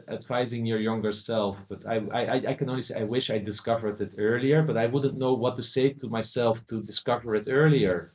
[0.08, 1.58] advising your younger self.
[1.68, 4.62] But I, I I can only say I wish I discovered it earlier.
[4.64, 8.14] But I wouldn't know what to say to myself to discover it earlier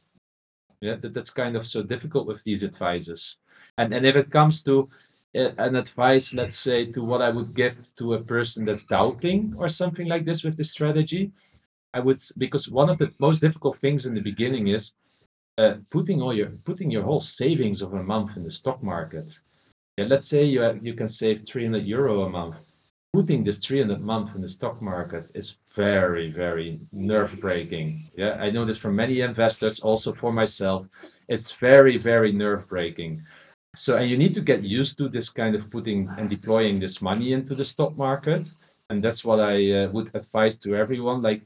[0.80, 3.36] yeah, that, that's kind of so difficult with these advices.
[3.78, 4.88] And and if it comes to
[5.36, 9.54] uh, an advice, let's say, to what I would give to a person that's doubting
[9.58, 11.32] or something like this with the strategy,
[11.94, 14.92] I would because one of the most difficult things in the beginning is
[15.58, 19.38] uh, putting all your putting your whole savings of a month in the stock market.
[19.96, 22.56] Yeah, let's say you you can save 300 euro a month
[23.12, 28.10] putting this 300 month in the stock market is very, very nerve breaking.
[28.16, 30.86] Yeah, I know this from many investors, also for myself.
[31.28, 33.22] It's very, very nerve breaking.
[33.74, 37.00] So, and you need to get used to this kind of putting and deploying this
[37.00, 38.52] money into the stock market.
[38.90, 41.22] And that's what I uh, would advise to everyone.
[41.22, 41.42] Like,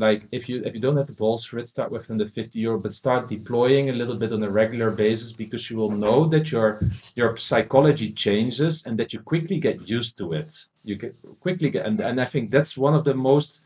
[0.00, 2.58] like if you if you don't have the balls for it start with the 50
[2.58, 6.26] euro but start deploying a little bit on a regular basis because you will know
[6.26, 6.80] that your
[7.14, 10.52] your psychology changes and that you quickly get used to it.
[10.84, 13.60] You get quickly get and, and i think that's one of the most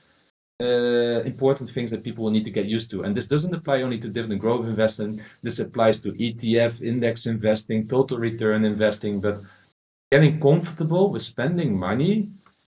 [0.61, 3.03] uh, important things that people will need to get used to.
[3.03, 5.21] And this doesn't apply only to dividend growth investing.
[5.43, 9.21] This applies to etf index investing total return investing.
[9.21, 9.43] But
[10.13, 12.31] getting comfortable with spending money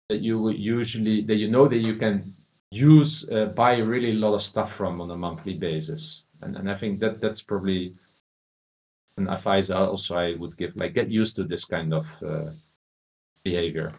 [0.08, 2.34] that you usually that you know that you can
[2.70, 6.22] use uh, buy really a lot of stuff from on a monthly basis.
[6.42, 7.94] And, and i think that that's probably
[9.16, 12.50] an advice also i would give like get used to this kind of uh,
[13.42, 13.92] behavior.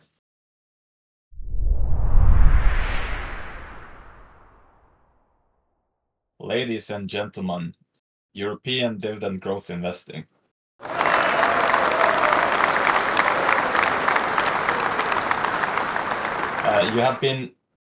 [6.39, 7.75] Ladies and gentlemen
[8.33, 10.23] european dividend growth investing.
[16.61, 17.51] Uh, you have been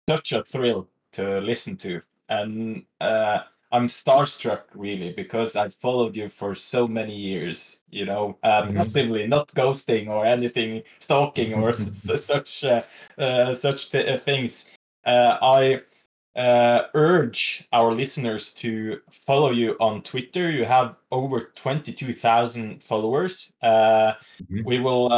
[0.07, 3.39] such a thrill to listen to, and uh,
[3.71, 7.81] I'm starstruck really because I've followed you for so many years.
[7.89, 8.77] You know, uh, mm-hmm.
[8.77, 12.83] passively, not ghosting or anything, stalking or such uh,
[13.17, 14.71] uh, such th- uh, things.
[15.05, 15.81] Uh, I
[16.39, 20.51] uh, urge our listeners to follow you on Twitter.
[20.51, 23.53] You have over twenty-two thousand followers.
[23.63, 24.63] Mm-hmm.
[24.65, 25.11] We will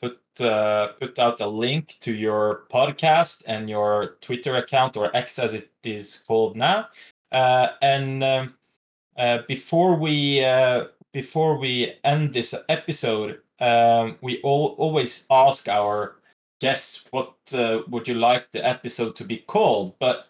[0.00, 5.38] put uh, put out a link to your podcast and your Twitter account or X
[5.38, 6.88] as it is called now.
[7.32, 8.54] Uh, and um,
[9.16, 16.16] uh, before we uh, before we end this episode, um, we all always ask our
[16.60, 19.94] guests what uh, would you like the episode to be called.
[19.98, 20.26] But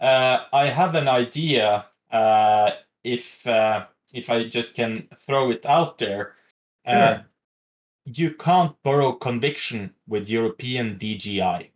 [0.00, 1.86] uh, I have an idea.
[2.10, 2.72] Uh,
[3.02, 6.34] if uh, if I just can throw it out there,
[6.86, 7.26] uh, Sure.
[8.04, 11.70] You can't borrow conviction with European DGI.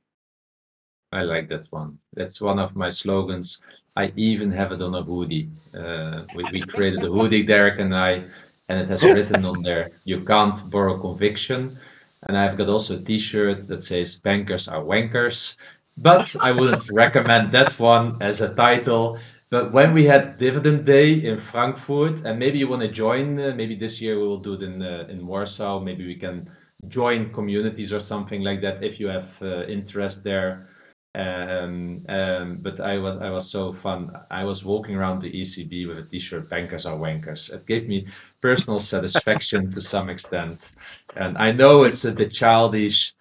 [1.12, 1.98] I like that one.
[2.14, 3.58] That's one of my slogans.
[3.96, 5.48] I even have it on a hoodie.
[5.74, 8.24] Uh, we, we created a hoodie, Derek and I,
[8.68, 11.78] and it has written on there, you can't borrow conviction.
[12.24, 15.54] And I've got also a t-shirt that says bankers are wankers.
[15.96, 19.18] But I wouldn't recommend that one as a title.
[19.50, 23.54] But when we had dividend day in Frankfurt, and maybe you want to join, uh,
[23.56, 25.80] maybe this year we will do it in uh, in Warsaw.
[25.80, 26.50] Maybe we can
[26.88, 30.68] join communities or something like that if you have uh, interest there.
[31.14, 34.12] Um, um, but I was I was so fun.
[34.30, 36.50] I was walking around the ECB with a T-shirt.
[36.50, 37.50] Bankers are wankers.
[37.50, 38.06] It gave me
[38.42, 40.70] personal satisfaction to some extent,
[41.16, 43.14] and I know it's a bit childish,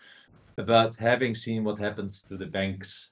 [0.58, 3.10] but having seen what happens to the banks,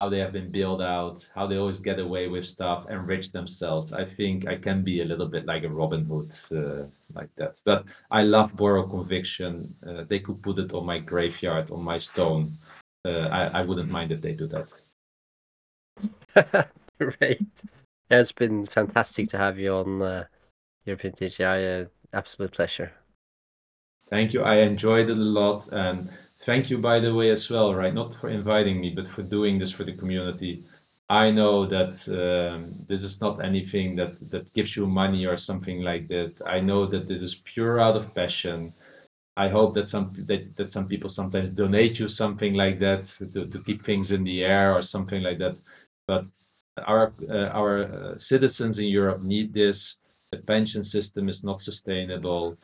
[0.00, 3.92] how they have been bailed out, how they always get away with stuff, enrich themselves,
[3.92, 7.60] I think I can be a little bit like a Robin Hood, uh, like that.
[7.64, 9.74] But I love borrow conviction.
[9.86, 12.58] Uh, they could put it on my graveyard, on my stone.
[13.06, 14.72] Uh, I, I wouldn't mind if they do that.
[16.98, 17.62] Great.
[18.10, 20.24] Yeah, it's been fantastic to have you on uh,
[20.84, 21.14] European.
[21.40, 22.92] Uh, absolute pleasure.
[24.10, 24.42] Thank you.
[24.42, 25.68] I enjoyed it a lot.
[25.68, 26.10] And
[26.46, 27.92] thank you, by the way, as well, right?
[27.92, 30.64] Not for inviting me, but for doing this for the community.
[31.10, 35.82] I know that um, this is not anything that, that gives you money or something
[35.82, 36.40] like that.
[36.46, 38.72] I know that this is pure out of passion.
[39.36, 43.46] I hope that some that, that some people sometimes donate you something like that to,
[43.46, 45.60] to keep things in the air or something like that.
[46.06, 46.30] But
[46.86, 49.96] our uh, our uh, citizens in Europe need this.
[50.32, 52.58] The pension system is not sustainable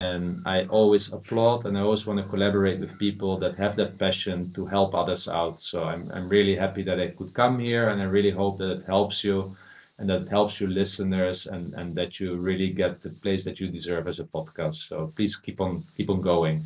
[0.00, 3.98] and I always applaud and I always want to collaborate with people that have that
[3.98, 5.58] passion to help others out.
[5.60, 8.70] So I'm I'm really happy that I could come here and I really hope that
[8.70, 9.56] it helps you
[9.98, 13.58] and that it helps you listeners and and that you really get the place that
[13.60, 14.88] you deserve as a podcast.
[14.88, 16.64] So please keep on keep on going.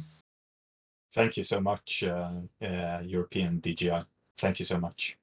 [1.15, 4.05] Thank you so much, uh, uh, European DGI.
[4.39, 5.17] Thank you so much.